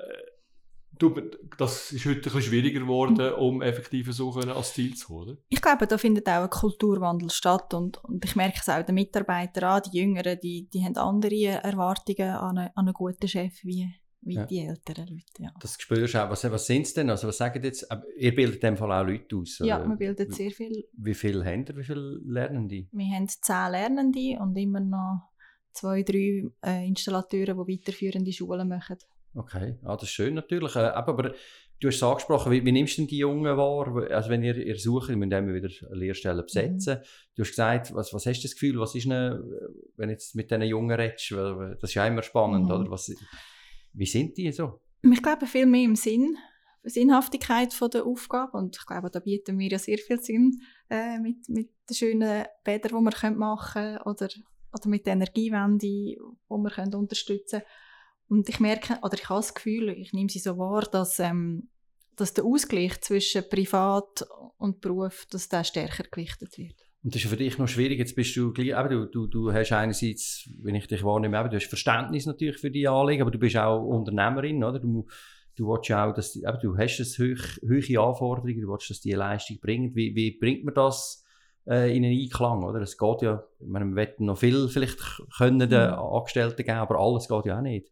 das 1.58 1.92
ist 1.92 2.06
heute 2.06 2.18
ein 2.18 2.22
bisschen 2.22 2.42
schwieriger 2.42 2.82
geworden, 2.82 3.34
um 3.34 3.62
effektiv 3.62 4.12
so 4.14 4.32
können 4.32 4.52
als 4.52 4.74
Ziel 4.74 4.96
zu 4.96 5.08
kommen, 5.08 5.22
oder? 5.30 5.38
Ich 5.50 5.62
glaube, 5.62 5.88
da 5.88 5.98
findet 5.98 6.28
auch 6.28 6.44
ein 6.44 6.50
Kulturwandel 6.50 7.30
statt 7.30 7.74
und, 7.74 8.04
und 8.04 8.24
ich 8.26 8.36
merke 8.36 8.60
es 8.62 8.70
auch 8.70 8.84
den 8.84 8.96
Mitarbeitern 8.96 9.64
an, 9.64 9.82
die 9.92 9.98
Jüngeren, 9.98 10.40
die, 10.42 10.68
die 10.72 10.84
haben 10.84 10.96
andere 10.98 11.36
Erwartungen 11.64 12.30
an 12.30 12.58
einen, 12.58 12.68
an 12.76 12.86
einen 12.86 12.94
guten 12.94 13.28
Chef 13.28 13.54
wie, 13.64 13.90
wie 14.22 14.36
Ja. 14.36 14.46
die 14.46 14.60
älteren 14.60 15.08
Leute. 15.08 15.24
Ja, 15.44 15.52
Das 15.62 15.78
spürst 15.80 16.14
du 16.14 16.24
auch. 16.26 16.30
Was, 16.30 16.44
was 16.52 16.66
sind 16.66 16.82
es 16.86 16.94
denn? 16.94 17.10
Also 17.10 17.28
was 17.30 17.38
sagen 17.38 17.64
jetzt? 17.64 17.88
Ihr 18.18 18.36
bildet 18.36 18.56
in 18.56 18.62
dem 18.72 18.78
Fall 18.78 18.92
auch 18.92 19.06
Leute 19.08 19.38
aus? 19.38 19.60
ja 19.60 19.84
wir 19.88 19.96
bilden 19.96 20.32
sehr 20.32 20.52
viel. 20.52 20.86
Wie 20.94 21.14
viele 21.14 21.46
habt 21.46 21.70
ihr? 21.70 21.78
Wie 21.78 21.84
viele 21.84 22.20
Lernende? 22.26 22.88
Wir 22.92 23.16
haben 23.16 23.28
zehn 23.30 23.72
Lernende 23.72 24.38
und 24.42 24.56
immer 24.58 24.82
noch 24.82 25.30
zwei, 25.72 26.04
drei 26.04 26.44
äh, 26.66 26.86
Installateure, 26.88 27.54
die 27.66 27.74
weiterführende 27.78 28.34
Schulen 28.34 28.68
machen. 28.68 28.98
Okay, 29.36 29.78
ah, 29.84 29.96
das 29.96 30.04
ist 30.04 30.10
schön 30.12 30.34
natürlich. 30.34 30.76
Äh, 30.76 30.80
aber, 30.80 31.34
du 31.80 31.88
hast 31.88 31.96
es 31.96 32.04
angesprochen, 32.04 32.52
wie, 32.52 32.66
wie 32.66 32.72
nimmst 32.72 32.98
du 32.98 33.02
denn 33.04 33.08
die 33.08 33.20
Jungen 33.20 33.56
wahr? 33.58 34.10
Also 34.12 34.30
wenn 34.30 34.44
ihr, 34.44 34.56
ihr 34.58 34.78
sucht, 34.78 35.10
ihr 35.10 35.18
müsst 35.18 35.32
immer 35.32 35.54
wieder 35.54 35.70
Lehrstellen 35.92 36.44
besetzen. 36.44 36.98
Du 37.36 37.44
hast 37.44 37.50
gesagt, 37.52 37.94
was, 37.96 38.14
was 38.14 38.26
hast 38.26 38.40
du 38.40 38.48
das 38.48 38.54
Gefühl, 38.54 38.80
was 38.80 38.96
ist 38.96 39.06
denn, 39.06 39.14
wenn 39.96 40.10
du 40.10 40.14
jetzt 40.14 40.36
mit 40.36 40.50
diesen 40.52 40.64
Jungen 40.64 40.92
redest, 41.00 41.32
weil- 41.32 41.76
das 41.80 41.92
ist 41.92 41.94
ja 41.94 42.06
immer 42.06 42.24
spannend, 42.24 42.66
Mhm. 42.66 42.72
oder? 42.72 42.92
Was, 42.92 43.12
wie 43.94 44.06
sind 44.06 44.38
die 44.38 44.52
so? 44.52 44.82
Ich 45.02 45.24
glaube, 45.24 45.46
viel 45.46 45.66
mehr 45.66 45.84
im 45.86 45.96
Sinn, 45.96 46.36
Sinnhaftigkeit 46.84 47.74
von 47.74 47.90
der 47.90 48.06
Aufgabe. 48.06 48.58
Und 48.58 48.76
ich 48.78 48.86
glaube, 48.86 49.10
da 49.10 49.20
bieten 49.20 49.58
wir 49.60 49.70
ja 49.70 49.80
sehr 49.80 49.98
viel 50.00 50.20
Sinn 50.22 50.60
äh, 50.90 51.18
mit, 51.20 51.48
mit 51.50 51.70
den 51.90 51.96
schönen 51.96 52.46
Bädern, 52.64 52.90
die 52.90 52.94
wir 52.96 53.32
machen 53.32 53.38
können 53.74 53.98
oder, 54.00 54.28
oder 54.74 54.90
mit 54.90 55.06
der 55.06 55.14
Energiewende, 55.14 55.78
die 55.80 56.18
wir 56.50 56.70
können 56.72 56.96
unterstützen 56.96 57.60
können. 57.60 57.72
Und 58.30 58.48
ich 58.48 58.60
merke, 58.60 58.98
oder 59.02 59.16
ich 59.16 59.28
habe 59.28 59.40
das 59.40 59.54
Gefühl, 59.54 59.90
ich 59.90 60.14
nehme 60.14 60.30
sie 60.30 60.40
so 60.40 60.58
wahr, 60.58 60.84
dass, 60.92 61.20
ähm, 61.20 61.70
dass 62.16 62.34
der 62.34 62.46
Ausgleich 62.46 63.02
zwischen 63.02 63.44
Privat 63.50 64.26
und 64.58 64.82
Beruf, 64.82 65.26
dass 65.32 65.50
der 65.50 65.64
stärker 65.64 66.04
gewichtet 66.04 66.58
wird. 66.58 66.76
Und 67.02 67.16
das 67.16 67.24
ist 67.24 67.30
für 67.30 67.38
dich 67.38 67.58
noch 67.58 67.68
schwierig, 67.68 67.98
jetzt 67.98 68.16
bist 68.16 68.36
du 68.36 68.54
eben, 68.56 68.90
du, 68.90 69.06
du, 69.06 69.28
du 69.28 69.54
hast 69.54 69.72
einerseits, 69.72 70.50
wenn 70.62 70.76
ich 70.76 70.86
dich 70.88 71.04
wahrnehme, 71.04 71.40
eben, 71.40 71.50
du 71.50 71.56
hast 71.56 71.68
Verständnis 71.68 72.26
natürlich 72.26 72.58
für 72.60 72.70
die 72.70 72.88
Anliegen, 72.88 73.22
aber 73.22 73.32
du 73.32 73.40
bist 73.40 73.56
auch 73.58 73.82
Unternehmerin, 73.84 74.64
oder? 74.64 74.80
Du, 74.80 75.08
du 75.56 75.68
willst 75.68 75.92
auch, 75.94 76.14
dass, 76.14 76.34
die- 76.34 76.44
eben, 76.44 76.58
du 76.62 76.78
hast 76.78 77.00
es 77.00 77.18
hoch, 77.18 77.44
hohe 77.64 78.00
Anforderungen, 78.02 78.62
du 78.62 78.68
willst, 78.68 78.90
dass 78.90 79.00
die 79.00 79.14
Leistung 79.14 79.60
bringen. 79.62 79.96
Wie, 79.96 80.14
wie 80.14 80.38
bringt 80.38 80.66
man 80.66 80.74
das 80.74 81.24
äh, 81.68 81.96
in 81.96 82.04
einen 82.04 82.20
Einklang, 82.20 82.64
oder? 82.66 82.82
Es 82.82 82.98
geht 82.98 83.22
ja, 83.22 83.44
wir 83.60 83.82
wollen 83.82 84.10
noch 84.20 84.38
viel 84.38 84.68
vielleicht 84.68 85.00
können 85.38 85.70
den 85.70 85.70
Mhm. 85.92 85.94
Angestellten 86.00 86.58
geben, 86.64 86.78
aber 86.80 87.00
alles 87.00 87.30
geht 87.30 87.46
ja 87.46 87.58
auch 87.58 87.62
nicht. 87.64 87.90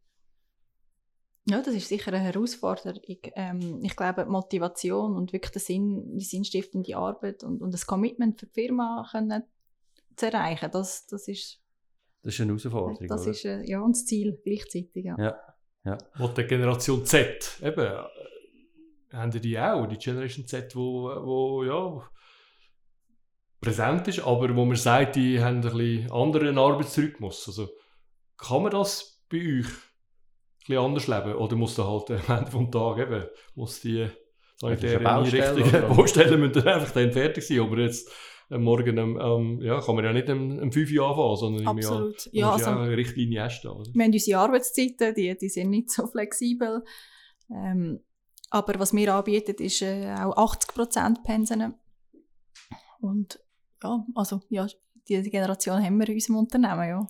Ja, 1.49 1.61
das 1.61 1.75
ist 1.75 1.87
sicher 1.87 2.11
eine 2.11 2.23
Herausforderung. 2.23 3.01
Ähm, 3.35 3.79
ich 3.81 3.95
glaube, 3.95 4.25
die 4.25 4.29
Motivation 4.29 5.15
und 5.15 5.31
wirklich 5.31 5.51
der 5.51 5.61
Sinn, 5.61 6.17
die 6.17 6.25
sinnstiftende 6.25 6.97
Arbeit 6.97 7.43
und, 7.43 7.61
und 7.61 7.73
das 7.73 7.85
Commitment 7.85 8.39
für 8.39 8.47
die 8.47 8.53
Firma 8.53 9.07
können 9.09 9.43
zu 10.17 10.25
erreichen, 10.25 10.69
das, 10.71 11.07
das 11.07 11.27
ist, 11.27 11.61
Das 12.21 12.33
ist 12.33 12.41
eine 12.41 12.49
Herausforderung, 12.49 13.07
das 13.07 13.21
oder? 13.21 13.31
ist 13.31 13.45
äh, 13.45 13.61
ja, 13.63 13.79
und 13.79 13.95
das 13.95 14.05
Ziel 14.05 14.39
gleichzeitig. 14.43 15.05
Ja. 15.05 15.37
Ja. 15.85 15.97
Und 16.19 16.37
die 16.37 16.43
Generation 16.43 17.05
Z, 17.05 17.59
eben, 17.61 17.79
äh, 17.79 18.03
haben 19.13 19.31
die 19.31 19.57
auch, 19.57 19.85
die 19.87 19.97
Generation 19.97 20.45
Z, 20.45 20.75
wo, 20.75 21.03
wo 21.25 21.63
ja, 21.63 22.09
präsent 23.61 24.05
ist, 24.09 24.19
aber 24.19 24.53
wo 24.53 24.65
man 24.65 24.75
sagt, 24.75 25.15
die 25.15 25.41
haben 25.41 25.57
ein 25.57 25.61
bisschen 25.61 26.11
anderen 26.11 26.57
Arbeitsrhythmus. 26.57 27.47
Also, 27.47 27.69
kann 28.37 28.63
man 28.63 28.71
das 28.71 29.23
bei 29.29 29.59
euch 29.59 29.86
bisschen 30.67 30.83
anders 30.83 31.07
leben? 31.07 31.35
Oder 31.35 31.55
muss 31.55 31.75
da 31.75 31.87
halt 31.87 32.11
am 32.11 32.37
Ende 32.37 32.51
vom 32.51 32.71
Tag 32.71 32.99
eben, 32.99 33.23
muss 33.55 33.81
die 33.81 34.07
Baustelle, 34.61 35.09
Einrichtungen? 35.09 35.87
Baustellen 35.95 36.39
müssen 36.39 36.63
dann 36.63 36.67
einfach 36.67 36.91
dann 36.91 37.11
fertig 37.11 37.47
sein, 37.47 37.71
wir 37.71 37.83
jetzt 37.83 38.11
am 38.49 38.63
Morgen, 38.63 38.97
ähm, 38.97 39.61
ja, 39.61 39.81
kann 39.81 39.95
man 39.95 40.05
ja 40.05 40.13
nicht 40.13 40.29
um, 40.29 40.57
um 40.59 40.71
5 40.71 40.91
Uhr 40.91 41.07
anfangen, 41.07 41.35
sondern 41.35 41.77
im 41.77 41.83
Jahr, 41.83 42.01
ja, 42.01 42.13
Ja, 42.31 42.51
muss 42.51 42.61
ja 42.61 42.67
also, 42.67 42.69
auch 42.69 42.83
eine 42.83 42.97
Richtlinie 42.97 43.41
erstehen. 43.41 43.71
Oder? 43.71 43.93
wir 43.93 44.03
haben 44.03 44.13
unsere 44.13 44.39
Arbeitszeiten, 44.39 45.15
die, 45.15 45.37
die 45.37 45.49
sind 45.49 45.69
nicht 45.69 45.91
so 45.91 46.07
flexibel. 46.07 46.83
Ähm, 47.51 47.99
aber 48.49 48.79
was 48.79 48.93
wir 48.93 49.13
anbieten, 49.13 49.55
ist 49.61 49.81
äh, 49.81 50.15
auch 50.15 50.53
80% 50.53 51.23
Pensen. 51.23 51.73
Und 53.01 53.39
ja, 53.83 54.05
also 54.15 54.41
ja, 54.49 54.65
diese 55.07 55.29
Generation 55.29 55.83
haben 55.83 55.97
wir 55.99 56.07
in 56.07 56.15
unserem 56.15 56.37
Unternehmen, 56.37 56.87
ja. 56.87 57.07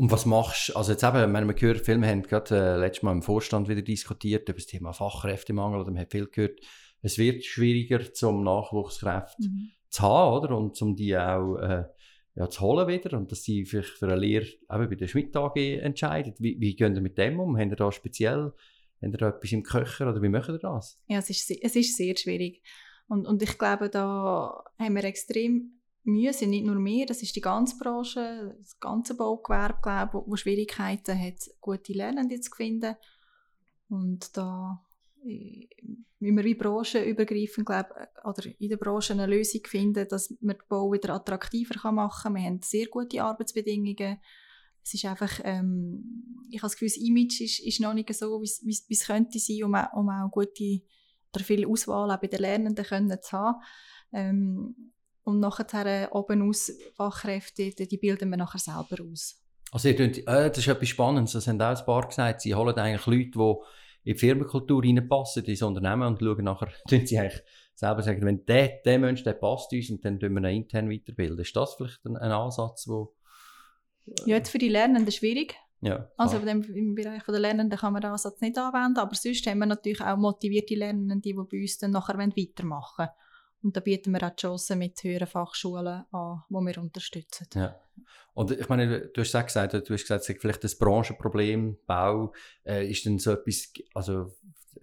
Und 0.00 0.10
was 0.10 0.24
machst 0.24 0.70
du, 0.70 0.76
also 0.76 0.92
jetzt 0.92 1.04
eben, 1.04 1.14
wenn 1.14 1.30
man 1.30 1.54
gehört, 1.54 1.84
viele 1.84 2.06
haben 2.06 2.22
gerade 2.22 2.56
äh, 2.56 2.76
letztes 2.78 3.02
Mal 3.02 3.12
im 3.12 3.20
Vorstand 3.20 3.68
wieder 3.68 3.82
diskutiert 3.82 4.48
über 4.48 4.56
das 4.56 4.64
Thema 4.64 4.94
Fachkräftemangel, 4.94 5.78
oder 5.78 5.90
man 5.90 6.00
hat 6.00 6.10
viel 6.12 6.26
gehört, 6.26 6.58
es 7.02 7.18
wird 7.18 7.44
schwieriger, 7.44 8.10
zum 8.14 8.42
Nachwuchskräfte 8.42 9.42
Mhm. 9.50 9.72
zu 9.90 10.02
haben, 10.02 10.38
oder? 10.38 10.56
Und 10.56 10.80
um 10.80 10.96
die 10.96 11.14
auch 11.18 11.56
äh, 11.56 11.84
ja, 12.34 12.48
zu 12.48 12.62
holen 12.62 12.88
wieder 12.88 13.14
und 13.18 13.30
dass 13.30 13.42
sie 13.42 13.66
vielleicht 13.66 13.90
für 13.90 14.06
eine 14.06 14.16
Lehre 14.16 14.46
eben 14.46 14.88
bei 14.88 14.94
der 14.94 15.06
Schmidt 15.06 15.36
AG 15.36 15.56
entscheiden. 15.56 16.32
Wie, 16.38 16.58
wie 16.58 16.74
gehen 16.74 16.94
ihr 16.94 17.02
mit 17.02 17.18
dem 17.18 17.38
um? 17.38 17.58
Habt 17.58 17.70
ihr 17.70 17.76
da 17.76 17.92
speziell, 17.92 18.54
habt 19.02 19.12
ihr 19.12 19.18
da 19.18 19.28
etwas 19.28 19.52
im 19.52 19.62
Köcher 19.62 20.08
oder 20.08 20.22
wie 20.22 20.30
macht 20.30 20.48
ihr 20.48 20.56
das? 20.56 20.98
Ja, 21.08 21.18
es 21.18 21.28
ist, 21.28 21.50
es 21.50 21.76
ist 21.76 21.98
sehr 21.98 22.16
schwierig. 22.16 22.62
Und, 23.06 23.26
und 23.26 23.42
ich 23.42 23.58
glaube, 23.58 23.90
da 23.90 24.64
haben 24.78 24.94
wir 24.94 25.04
extrem 25.04 25.79
Mühe, 26.02 26.32
sind 26.32 26.50
nicht 26.50 26.64
nur 26.64 26.82
wir, 26.82 27.06
das 27.06 27.22
ist 27.22 27.36
die 27.36 27.40
ganze 27.40 27.76
Branche, 27.76 28.56
das 28.58 28.78
ganze 28.80 29.16
Baugewerbe, 29.16 29.78
glaube 29.82 30.06
ich, 30.06 30.14
wo, 30.14 30.30
wo 30.30 30.36
Schwierigkeiten 30.36 31.18
hat, 31.18 31.50
gute 31.60 31.92
Lernende 31.92 32.40
zu 32.40 32.50
finden. 32.50 32.96
Und 33.88 34.36
da 34.36 34.82
äh, 35.26 35.68
müssen 36.20 36.36
wir 36.36 36.44
wie 36.44 36.54
branchenübergreifend, 36.54 37.66
glaube 37.66 37.88
ich, 38.00 38.24
oder 38.24 38.42
in 38.58 38.68
der 38.68 38.76
Branche 38.76 39.12
eine 39.12 39.26
Lösung 39.26 39.62
finden, 39.66 40.08
dass 40.08 40.34
man 40.40 40.56
den 40.56 40.68
Bau 40.68 40.92
wieder 40.92 41.14
attraktiver 41.14 41.92
machen 41.92 42.22
kann. 42.22 42.34
Wir 42.34 42.42
haben 42.48 42.60
sehr 42.62 42.86
gute 42.86 43.22
Arbeitsbedingungen. 43.22 44.20
Es 44.82 44.94
ist 44.94 45.04
einfach, 45.04 45.40
ähm, 45.44 46.46
ich 46.50 46.58
habe 46.58 46.70
das 46.70 46.72
Gefühl, 46.72 46.88
das 46.88 46.96
Image 46.96 47.40
ist, 47.42 47.60
ist 47.60 47.80
noch 47.80 47.92
nicht 47.92 48.12
so, 48.14 48.40
wie 48.40 48.70
es- 48.88 49.06
könnte 49.06 49.38
sein, 49.38 49.64
um, 49.64 49.74
um 49.74 50.08
auch 50.08 50.30
gute 50.30 50.80
oder 51.34 51.44
viel 51.44 51.66
Auswahl 51.66 52.10
auch 52.10 52.20
bei 52.20 52.26
den 52.26 52.40
Lernenden 52.40 52.84
können 52.84 53.18
zu 53.22 53.32
haben. 53.32 53.62
Ähm, 54.12 54.92
und 55.30 55.40
nachher 55.40 56.14
oben 56.14 56.48
aus 56.48 56.72
Fachkräfte, 56.94 57.70
die, 57.70 57.96
bilden 57.96 58.30
wir 58.30 58.36
nachher 58.36 58.58
selber 58.58 59.02
aus. 59.10 59.40
Also 59.72 59.88
ihr 59.88 59.96
könnt, 59.96 60.18
äh, 60.18 60.48
das 60.48 60.58
ist 60.58 60.68
etwas 60.68 60.88
Spannendes, 60.88 61.32
das 61.32 61.46
haben 61.46 61.60
auch 61.60 61.78
ein 61.78 61.84
paar 61.84 62.06
gesagt, 62.06 62.40
sie 62.40 62.54
holen 62.54 62.76
eigentlich 62.76 63.06
Leute, 63.06 63.38
die 63.38 64.10
in 64.10 64.14
die 64.14 64.18
Firmenkultur 64.18 64.82
reinpassen, 64.82 65.44
in 65.44 65.52
das 65.52 65.62
Unternehmen 65.62 66.02
und 66.02 66.20
schauen 66.20 66.44
nachher, 66.44 66.68
tun 66.88 67.06
sie 67.06 67.18
eigentlich 67.18 67.42
selber 67.74 68.02
sagen, 68.02 68.24
wenn 68.24 68.44
der, 68.46 68.80
der 68.84 68.98
Mensch, 68.98 69.22
der 69.22 69.34
passt 69.34 69.72
uns 69.72 69.90
und 69.90 70.04
dann 70.04 70.18
tun 70.18 70.34
wir 70.34 70.50
ihn 70.50 70.62
intern 70.62 70.90
weiterbilden. 70.90 71.38
Ist 71.38 71.56
das 71.56 71.74
vielleicht 71.74 72.04
ein, 72.04 72.16
ein 72.16 72.32
Ansatz, 72.32 72.88
wo... 72.88 73.14
Ja, 74.26 74.36
jetzt 74.36 74.50
für 74.50 74.58
die 74.58 74.68
Lernenden 74.68 75.12
schwierig. 75.12 75.54
Ja, 75.82 76.10
Also 76.16 76.38
im, 76.38 76.62
im 76.62 76.94
Bereich 76.94 77.22
der 77.22 77.38
Lernenden 77.38 77.78
kann 77.78 77.92
man 77.92 78.02
den 78.02 78.10
Ansatz 78.10 78.40
nicht 78.40 78.58
anwenden, 78.58 78.98
aber 78.98 79.14
sonst 79.14 79.46
haben 79.46 79.60
wir 79.60 79.66
natürlich 79.66 80.02
auch 80.02 80.16
motivierte 80.16 80.74
Lernende, 80.74 81.20
die 81.20 81.32
bei 81.32 81.60
uns 81.60 81.78
dann 81.78 81.92
nachher 81.92 82.18
weitermachen 82.18 83.06
wollen. 83.06 83.10
Und 83.62 83.76
da 83.76 83.80
bieten 83.80 84.12
wir 84.12 84.22
auch 84.26 84.30
die 84.30 84.40
Chancen 84.40 84.78
mit 84.78 85.02
höheren 85.04 85.26
Fachschulen 85.26 86.04
an, 86.10 86.42
die 86.48 86.54
wir 86.54 86.78
unterstützen. 86.78 87.46
Ja. 87.54 87.76
Und 88.32 88.52
ich 88.52 88.68
meine, 88.68 89.08
du 89.08 89.20
hast 89.20 89.34
auch 89.36 89.44
gesagt, 89.44 89.74
du 89.74 89.78
hast 89.92 90.02
gesagt, 90.02 90.22
es 90.22 90.28
ist 90.30 90.40
vielleicht 90.40 90.64
das 90.64 90.76
Branchenproblem, 90.78 91.76
Bau, 91.86 92.32
äh, 92.64 92.88
ist 92.90 93.04
denn 93.04 93.18
so 93.18 93.32
etwas, 93.32 93.70
also 93.94 94.32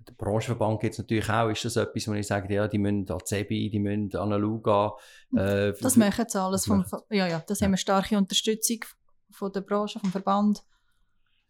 der 0.07 0.13
Branchenverband 0.13 0.79
gibt 0.81 0.93
es 0.93 0.99
natürlich 0.99 1.29
auch, 1.29 1.49
ist 1.49 1.65
das 1.65 1.75
etwas, 1.75 2.07
wo 2.07 2.13
ich 2.13 2.27
sage, 2.27 2.53
ja, 2.53 2.67
die 2.67 2.77
müssen 2.77 3.09
an 3.09 3.17
die 3.19 3.25
CEBI, 3.25 3.69
die 3.69 3.79
müssen 3.79 4.15
an 4.15 4.29
LUGA. 4.29 4.93
Äh, 5.35 5.73
Das 5.81 5.95
machen 5.95 6.25
sie 6.27 6.39
alles. 6.39 6.61
Das 6.61 6.67
Vom, 6.67 6.79
machen 6.79 7.01
ja, 7.09 7.27
ja, 7.27 7.43
das 7.47 7.59
Ja. 7.59 7.65
haben 7.65 7.71
wir 7.73 7.77
starke 7.77 8.17
Unterstützung 8.17 8.85
von 9.31 9.51
der 9.51 9.61
Branche, 9.61 9.99
vom 9.99 10.11
Verband. 10.11 10.63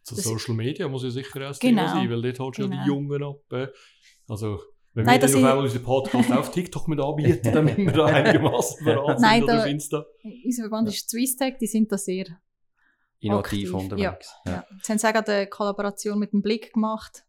So 0.04 0.16
Das- 0.16 0.24
Social 0.24 0.56
Media 0.56 0.88
muss 0.88 1.04
ja 1.04 1.10
sicher 1.10 1.42
auch 1.42 1.54
ein 1.54 1.58
Genau. 1.60 1.82
Thema 1.82 1.88
sein, 1.94 2.10
weil 2.10 2.22
dort 2.22 2.40
holst 2.40 2.60
du 2.60 2.63
ja 2.63 2.68
Genau. 2.70 2.82
die 2.84 2.88
Jungen 2.88 3.24
ab. 3.24 3.52
äh. 3.52 3.68
Also, 4.30 4.60
wenn 4.98 5.06
Nein, 5.06 5.22
wir 5.22 5.28
dann 5.28 5.30
auf 5.30 5.50
einmal 5.52 5.58
unseren 5.64 5.84
Podcast 5.84 6.32
auf 6.32 6.52
TikTok 6.52 6.88
mit 6.88 7.00
anbieten, 7.00 7.52
damit 7.54 7.78
wir 7.78 7.92
da 7.92 8.06
einigermaßen 8.06 8.84
bereit 8.86 9.20
Nein, 9.20 9.44
oder 9.44 9.54
da- 9.54 9.60
auf 9.62 9.68
Insta. 9.68 10.06
Unser 10.46 10.64
Verband 10.64 10.88
ist 10.90 11.10
Swisstech, 11.10 11.56
die 11.62 11.68
sind 11.68 11.92
da 11.92 11.98
sehr 11.98 12.26
innovativ 13.20 13.74
aktiv. 13.74 13.92
unterwegs. 13.92 14.34
Ja, 14.46 14.52
ja. 14.52 14.66
Jetzt 14.76 14.90
haben 14.90 14.98
sie 14.98 15.08
auch 15.08 15.14
eine 15.14 15.48
Kollaboration 15.48 16.20
mit 16.20 16.34
dem 16.34 16.42
Blick 16.42 16.74
gemacht. 16.74 17.24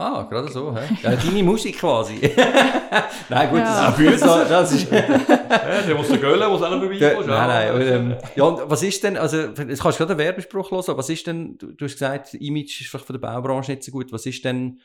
Ah, 0.00 0.22
gerade 0.30 0.46
so, 0.52 0.72
hä? 0.76 0.86
Ja, 1.02 1.16
deine 1.16 1.42
Musik 1.42 1.76
quasi. 1.80 2.20
nein, 3.28 3.50
gut, 3.50 3.58
Ja. 3.58 3.90
das 3.90 3.98
ist 3.98 4.20
so, 4.20 4.26
das 4.26 4.72
ist... 4.72 4.92
Ja, 4.92 5.82
der 5.88 5.94
muss 5.96 6.06
der 6.06 6.18
Gölle, 6.18 6.38
der 6.38 6.56
selber 6.56 6.80
vorbei 6.86 6.94
Ja, 6.98 7.14
nein, 7.24 7.48
nein. 7.48 7.68
aber, 7.70 7.84
Ähm, 7.84 8.16
ja, 8.36 8.44
und 8.44 8.70
was 8.70 8.84
ist 8.84 9.02
denn, 9.02 9.16
also, 9.16 9.36
jetzt 9.38 9.56
kannst 9.82 9.98
du 9.98 10.04
gerade 10.06 10.10
einen 10.12 10.18
Werbespruch 10.20 10.70
hören, 10.70 10.84
was 10.96 11.08
ist 11.08 11.26
denn, 11.26 11.58
du, 11.58 11.72
du 11.72 11.84
hast 11.84 11.94
gesagt, 11.94 12.34
Image 12.34 12.80
ist 12.80 12.90
vielleicht 12.90 13.06
von 13.06 13.14
der 13.14 13.26
Baubranche 13.26 13.72
nicht 13.72 13.82
so 13.82 13.90
gut, 13.90 14.12
was 14.12 14.24
ist 14.24 14.44
denn, 14.44 14.78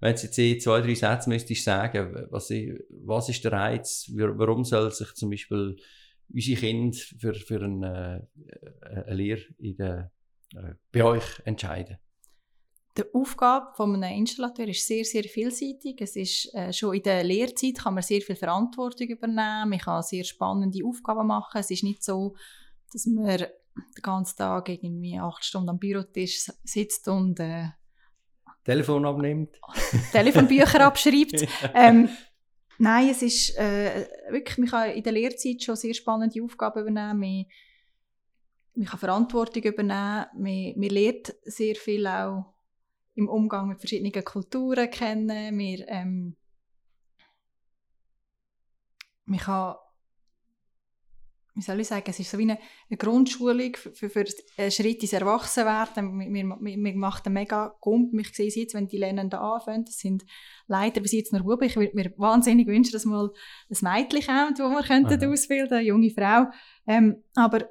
wenn 0.00 0.14
du 0.16 0.22
jetzt 0.22 0.62
zwei, 0.64 0.80
drei 0.80 0.94
Sätze 0.94 1.28
müsstest 1.28 1.64
sagen, 1.64 2.26
was, 2.30 2.50
i- 2.50 2.78
was 2.88 3.28
ist 3.28 3.44
der 3.44 3.52
Reiz, 3.52 4.10
warum 4.14 4.64
soll 4.64 4.90
sich 4.92 5.12
zum 5.14 5.30
Beispiel 5.30 5.76
unsere 6.32 6.60
Kinder 6.60 6.98
für, 7.18 7.34
für 7.34 7.62
eine, 7.62 8.28
äh, 8.46 8.88
eine 9.04 9.14
Lehre 9.14 9.42
in 9.58 9.76
der, 9.76 10.10
äh, 10.54 10.74
bei 10.92 11.04
euch 11.04 11.40
entscheiden? 11.44 11.98
Die 12.98 13.04
Aufgabe 13.14 13.72
von 13.76 13.94
einem 14.02 14.18
Installateur 14.18 14.66
ist 14.66 14.86
sehr, 14.86 15.04
sehr 15.04 15.22
vielseitig. 15.24 16.00
Es 16.00 16.16
ist 16.16 16.52
äh, 16.54 16.72
schon 16.72 16.94
in 16.94 17.02
der 17.02 17.22
Lehrzeit 17.22 17.78
kann 17.78 17.94
man 17.94 18.02
sehr 18.02 18.20
viel 18.20 18.34
Verantwortung 18.36 19.06
übernehmen. 19.06 19.70
Man 19.70 19.78
kann 19.78 20.02
sehr 20.02 20.24
spannende 20.24 20.84
Aufgaben 20.84 21.26
machen. 21.26 21.58
Es 21.60 21.70
ist 21.70 21.84
nicht 21.84 22.02
so, 22.02 22.34
dass 22.92 23.06
man 23.06 23.26
den 23.38 23.46
ganzen 24.02 24.36
Tag 24.38 24.68
irgendwie 24.68 25.18
acht 25.18 25.44
Stunden 25.44 25.68
am 25.68 25.78
Bürotisch 25.78 26.50
sitzt 26.64 27.06
und 27.06 27.38
äh, 27.38 27.68
Telefon 28.70 29.04
abnimmt? 29.04 29.60
Telefonbücher 30.12 30.80
abschreibt. 30.80 31.46
Ähm, 31.74 32.08
nein, 32.78 33.08
es 33.10 33.22
ist 33.22 33.58
äh, 33.58 34.06
wirklich, 34.30 34.58
man 34.58 34.68
kann 34.68 34.90
in 34.90 35.02
der 35.02 35.12
Lehrzeit 35.12 35.62
schon 35.62 35.74
sehr 35.76 35.94
spannende 35.94 36.40
Aufgaben 36.42 36.80
übernehmen. 36.82 37.18
Man, 37.18 37.46
man 38.76 38.86
kann 38.86 39.00
Verantwortung 39.00 39.62
übernehmen. 39.62 40.26
Man, 40.34 40.72
man 40.76 40.88
lernt 40.88 41.34
sehr 41.42 41.74
viel 41.74 42.06
auch 42.06 42.54
im 43.16 43.28
Umgang 43.28 43.68
mit 43.68 43.80
verschiedenen 43.80 44.24
Kulturen 44.24 44.88
kennen. 44.88 45.56
Man, 45.56 45.84
ähm, 45.88 46.36
man 49.24 49.38
kann 49.40 49.74
wie 51.54 51.62
soll 51.62 51.80
ich 51.80 51.88
sagen, 51.88 52.04
es 52.06 52.18
ist 52.20 52.30
so 52.30 52.38
wie 52.38 52.42
eine, 52.42 52.58
eine 52.88 52.96
Grundschulung 52.96 53.74
für, 53.76 53.92
für, 53.92 54.08
für 54.08 54.24
einen 54.56 54.70
Schritt 54.70 55.02
ins 55.02 55.12
Erwachsenwerden. 55.12 56.18
Wir, 56.18 56.44
wir, 56.44 56.56
wir 56.60 56.96
machen 56.96 57.22
einen 57.26 57.34
mega 57.34 57.74
Gump. 57.80 58.12
Ich 58.20 58.34
sehe 58.34 58.48
es 58.48 58.54
jetzt, 58.54 58.74
wenn 58.74 58.86
die 58.86 58.98
Lernenden 58.98 59.38
anfangen, 59.38 59.84
das 59.84 59.98
sind 59.98 60.24
leider 60.66 61.00
bis 61.00 61.12
jetzt 61.12 61.32
nur 61.32 61.42
Buben. 61.42 61.64
Ich 61.64 61.76
würde 61.76 61.96
mir 61.96 62.12
wahnsinnig 62.16 62.66
wünschen, 62.66 62.92
dass 62.92 63.04
mal 63.04 63.30
ein 63.70 63.76
Mädchen 63.80 64.26
kommt, 64.26 64.58
das 64.58 64.70
wir 64.70 64.82
könnten 64.82 65.22
Aha. 65.22 65.32
ausbilden 65.32 65.78
eine 65.78 65.86
junge 65.86 66.10
Frau. 66.10 66.46
Ähm, 66.86 67.22
aber 67.34 67.68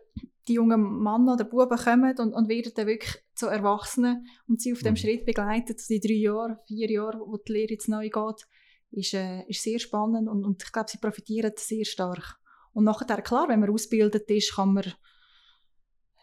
die 0.48 0.54
jungen 0.54 1.02
Männer 1.02 1.34
oder 1.34 1.46
Buben 1.46 1.78
kommen 1.78 2.18
und, 2.18 2.34
und 2.34 2.50
werden 2.50 2.72
dann 2.76 2.88
wirklich 2.88 3.16
zu 3.36 3.48
Erwachsenen 3.48 4.28
und 4.48 4.60
sie 4.60 4.74
auf 4.74 4.80
dem 4.80 4.94
Mhm. 4.94 4.98
Schritt 4.98 5.26
begleitet, 5.26 5.80
die 5.88 6.00
drei 6.00 6.14
Jahre, 6.14 6.60
vier 6.68 6.90
Jahre, 6.90 7.20
wo 7.20 7.38
die 7.38 7.54
Lehre 7.54 7.72
jetzt 7.74 7.88
neu 7.88 8.10
geht, 8.10 8.48
ist, 8.92 9.14
äh, 9.14 9.44
ist 9.48 9.62
sehr 9.62 9.80
spannend 9.80 10.28
und, 10.28 10.44
und 10.44 10.64
ich 10.64 10.72
glaube, 10.72 10.90
sie 10.90 10.98
profitieren 10.98 11.54
sehr 11.56 11.86
stark. 11.86 12.39
Und 12.74 12.84
nachher, 12.84 13.22
klar, 13.22 13.48
wenn 13.50 13.60
man 13.60 13.70
ausgebildet 13.70 14.30
ist, 14.30 14.56
kann 14.56 14.74
man 14.74 14.94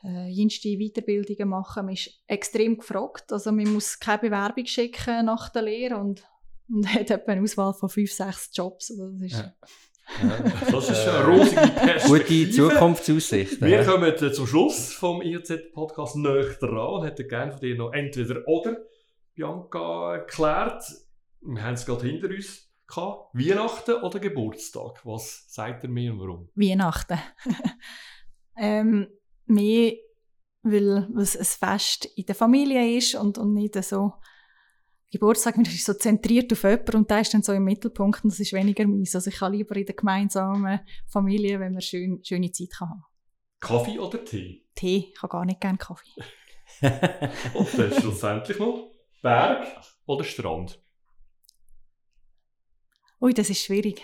äh, 0.05 0.29
jenste 0.29 0.69
Weiterbildungen 0.69 1.49
machen. 1.49 1.87
Man 1.87 1.95
ist 1.95 2.23
extrem 2.27 2.79
gefragt. 2.79 3.33
Also 3.33 3.53
man 3.53 3.73
muss 3.73 3.99
keine 3.99 4.19
Bewerbung 4.21 4.67
schicken 4.67 5.27
nach 5.27 5.49
der 5.51 5.63
Lehre 5.63 5.97
und, 5.97 6.23
und 6.69 6.87
hat 6.95 7.11
etwa 7.11 7.33
eine 7.33 7.43
Auswahl 7.43 7.75
von 7.75 7.89
fünf, 7.89 8.13
sechs 8.13 8.51
Jobs. 8.53 8.91
Also 8.91 9.11
das 9.11 9.33
ist, 9.33 9.39
Ja. 9.39 9.55
Das 10.71 10.89
ist 10.89 11.09
eine 11.09 11.27
rosige 11.27 11.61
Perspektive. 11.61 12.47
Gute 12.47 12.75
Zukunftsaussichten. 12.75 13.67
Wir 13.67 13.85
kommen 13.85 14.13
äh, 14.15 14.33
zum 14.33 14.47
Schluss 14.47 14.93
vom 14.93 15.21
IRZ-Podcast 15.21 16.15
näher 16.17 16.55
dran 16.61 17.01
und 17.01 17.05
hätten 17.05 17.27
gerne 17.27 17.51
von 17.51 17.61
dir 17.61 17.75
noch 17.75 17.93
entweder 17.93 18.47
oder, 18.47 18.77
Bianca, 19.35 20.15
erklärt. 20.15 20.85
Wir 21.41 21.63
haben 21.63 21.75
es 21.75 21.85
gerade 21.85 22.07
hinter 22.07 22.29
uns 22.29 22.66
gehabt. 22.87 23.35
Weihnachten 23.35 24.03
oder 24.03 24.19
Geburtstag? 24.19 25.05
Was 25.05 25.45
sagt 25.49 25.85
ihr 25.85 25.91
mir 25.91 26.13
und 26.13 26.21
warum? 26.21 26.49
Weihnachten. 26.55 27.19
ähm, 28.57 29.09
mehr, 29.47 29.93
weil 30.63 31.09
weil 31.13 31.23
es 31.23 31.37
ein 31.37 31.45
Fest 31.45 32.07
in 32.17 32.27
der 32.27 32.35
Familie 32.35 32.97
ist 32.97 33.15
und, 33.15 33.39
und 33.39 33.55
nicht 33.55 33.83
so 33.85 34.13
Geburtstag, 35.11 35.57
man 35.57 35.67
ist 35.67 35.85
so 35.85 35.95
zentriert 35.95 36.53
auf 36.53 36.65
jemanden 36.65 36.97
und 36.97 37.11
der 37.11 37.21
ist 37.21 37.33
dann 37.33 37.43
so 37.43 37.53
im 37.53 37.65
Mittelpunkt 37.65 38.25
und 38.25 38.33
das 38.33 38.41
ist 38.41 38.53
weniger 38.53 38.87
meins. 38.87 39.15
Also 39.15 39.31
ich 39.31 39.37
kann 39.37 39.53
lieber 39.53 39.77
in 39.77 39.87
der 39.87 39.95
gemeinsamen 39.95 40.81
Familie, 41.07 41.61
wenn 41.61 41.73
man 41.73 41.81
schön, 41.81 42.21
schöne 42.25 42.51
Zeit 42.51 42.71
kann 42.77 42.91
haben. 42.91 43.05
Kaffee 43.61 43.99
oder 43.99 44.25
Tee? 44.25 44.67
Tee, 44.75 45.13
ich 45.13 45.23
habe 45.23 45.31
gar 45.31 45.45
nicht 45.45 45.61
gerne 45.61 45.79
Kaffee. 45.79 46.11
Und 47.55 47.79
dann 47.79 47.93
schlussendlich 47.93 48.59
noch 48.59 48.91
Berg 49.23 49.67
oder 50.07 50.25
Strand? 50.25 50.81
Ui, 53.21 53.33
das 53.33 53.51
ist 53.51 53.65
schwierig. 53.65 54.03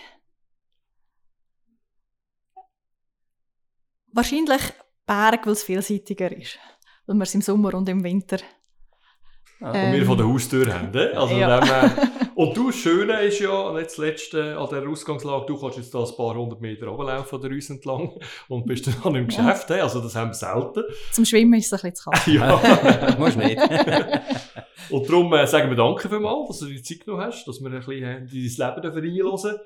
Wahrscheinlich 4.13 4.63
Berg, 5.07 5.47
weil 5.47 5.53
es 5.53 5.63
vielseitiger 5.65 6.31
ist. 6.33 6.59
Weil 7.07 7.17
wir 7.17 7.23
es 7.25 7.35
im 7.35 7.43
Sommer 7.43 7.75
und 7.75 7.89
im 7.89 8.03
Winter. 8.05 8.39
Ehm, 9.61 9.67
ja, 9.67 9.75
ähm, 9.75 9.93
wir 9.95 10.07
von 10.07 10.17
der 10.19 10.27
Haustür 10.27 10.73
haben. 10.73 10.93
Ja. 10.95 11.87
Äh, 11.87 12.22
und 12.43 12.57
du, 12.57 12.67
das 12.71 12.77
Schöne 12.77 13.21
ist 13.23 13.39
ja, 13.41 13.73
nicht 13.73 13.91
zuletzt 13.91 14.35
äh, 14.35 14.53
an 14.53 14.69
dieser 14.69 14.89
Ausgangslage, 14.89 15.47
du 15.47 15.59
kannst 15.61 15.79
jetzt 15.79 15.95
da 15.95 16.01
ein 16.05 16.17
paar 16.17 16.35
hundert 16.35 16.61
Meter 16.61 16.87
runterlaufen 16.87 17.27
von 17.27 17.41
der 17.41 17.51
Rüse 17.51 17.75
entlang 17.75 18.19
und 18.49 18.67
bist 18.67 18.87
dann 18.87 18.95
an 19.05 19.15
im 19.15 19.29
Ja. 19.29 19.53
Geschäft. 19.53 19.69
he? 19.69 19.75
Also 19.81 20.01
das 20.01 20.15
haben 20.17 20.31
wir 20.31 20.35
selten. 20.35 20.83
Zum 21.13 21.25
Schwimmen 21.25 21.55
ist 21.55 21.73
es 21.73 21.85
ein 21.85 21.91
bisschen 21.91 21.95
zu 21.95 22.11
kalt. 22.11 22.27
Ja. 23.13 23.17
Musst 23.19 23.37
nicht. 23.37 23.59
und 24.91 25.09
darum 25.09 25.33
äh, 25.35 25.47
sagen 25.47 25.69
wir 25.71 25.77
danke 25.77 26.09
vielmals, 26.09 26.49
dass 26.49 26.59
du 26.61 26.67
die 26.67 26.83
Zeit 26.83 27.05
genommen 27.05 27.23
hast, 27.25 27.47
dass 27.47 27.61
wir 27.61 27.71
ein 27.71 27.79
bisschen 27.79 28.03
äh, 28.03 28.19
in 28.19 28.27
dein 28.27 28.31
Leben 28.33 28.83
dürfen 28.83 29.01
reinhören 29.01 29.59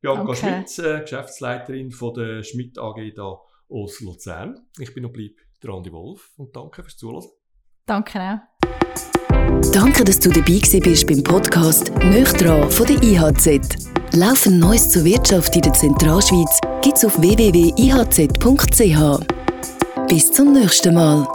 Bianca 0.00 0.24
Danke. 0.24 0.36
Schmidt, 0.36 0.78
äh, 0.86 1.00
Geschäftsleiterin 1.00 1.90
von 1.90 2.14
der 2.14 2.42
Schmidt 2.42 2.78
AG 2.78 2.96
da 3.14 3.38
aus 3.70 4.00
Luzern. 4.00 4.66
Ich 4.78 4.92
bin 4.92 5.04
und 5.04 5.12
bleibe 5.12 5.34
der 5.62 5.70
Andi 5.70 5.90
Wolf 5.92 6.30
und 6.36 6.54
danke 6.54 6.82
fürs 6.82 6.96
Zuhören. 6.96 7.24
Danke 7.86 8.18
auch. 8.20 9.13
Danke, 9.72 10.04
dass 10.04 10.18
du 10.18 10.30
dabei 10.30 10.60
bist 10.60 11.06
beim 11.06 11.22
Podcast 11.22 11.92
«Nöchtran» 12.02 12.70
von 12.70 12.86
der 12.86 13.02
IHZ. 13.02 13.60
Laufend 14.12 14.58
Neues 14.58 14.88
zur 14.88 15.04
Wirtschaft 15.04 15.54
in 15.56 15.62
der 15.62 15.72
Zentralschweiz 15.72 16.60
gibt's 16.82 17.04
auf 17.04 17.20
www.ihz.ch. 17.20 18.98
Bis 20.08 20.32
zum 20.32 20.52
nächsten 20.52 20.94
Mal. 20.94 21.26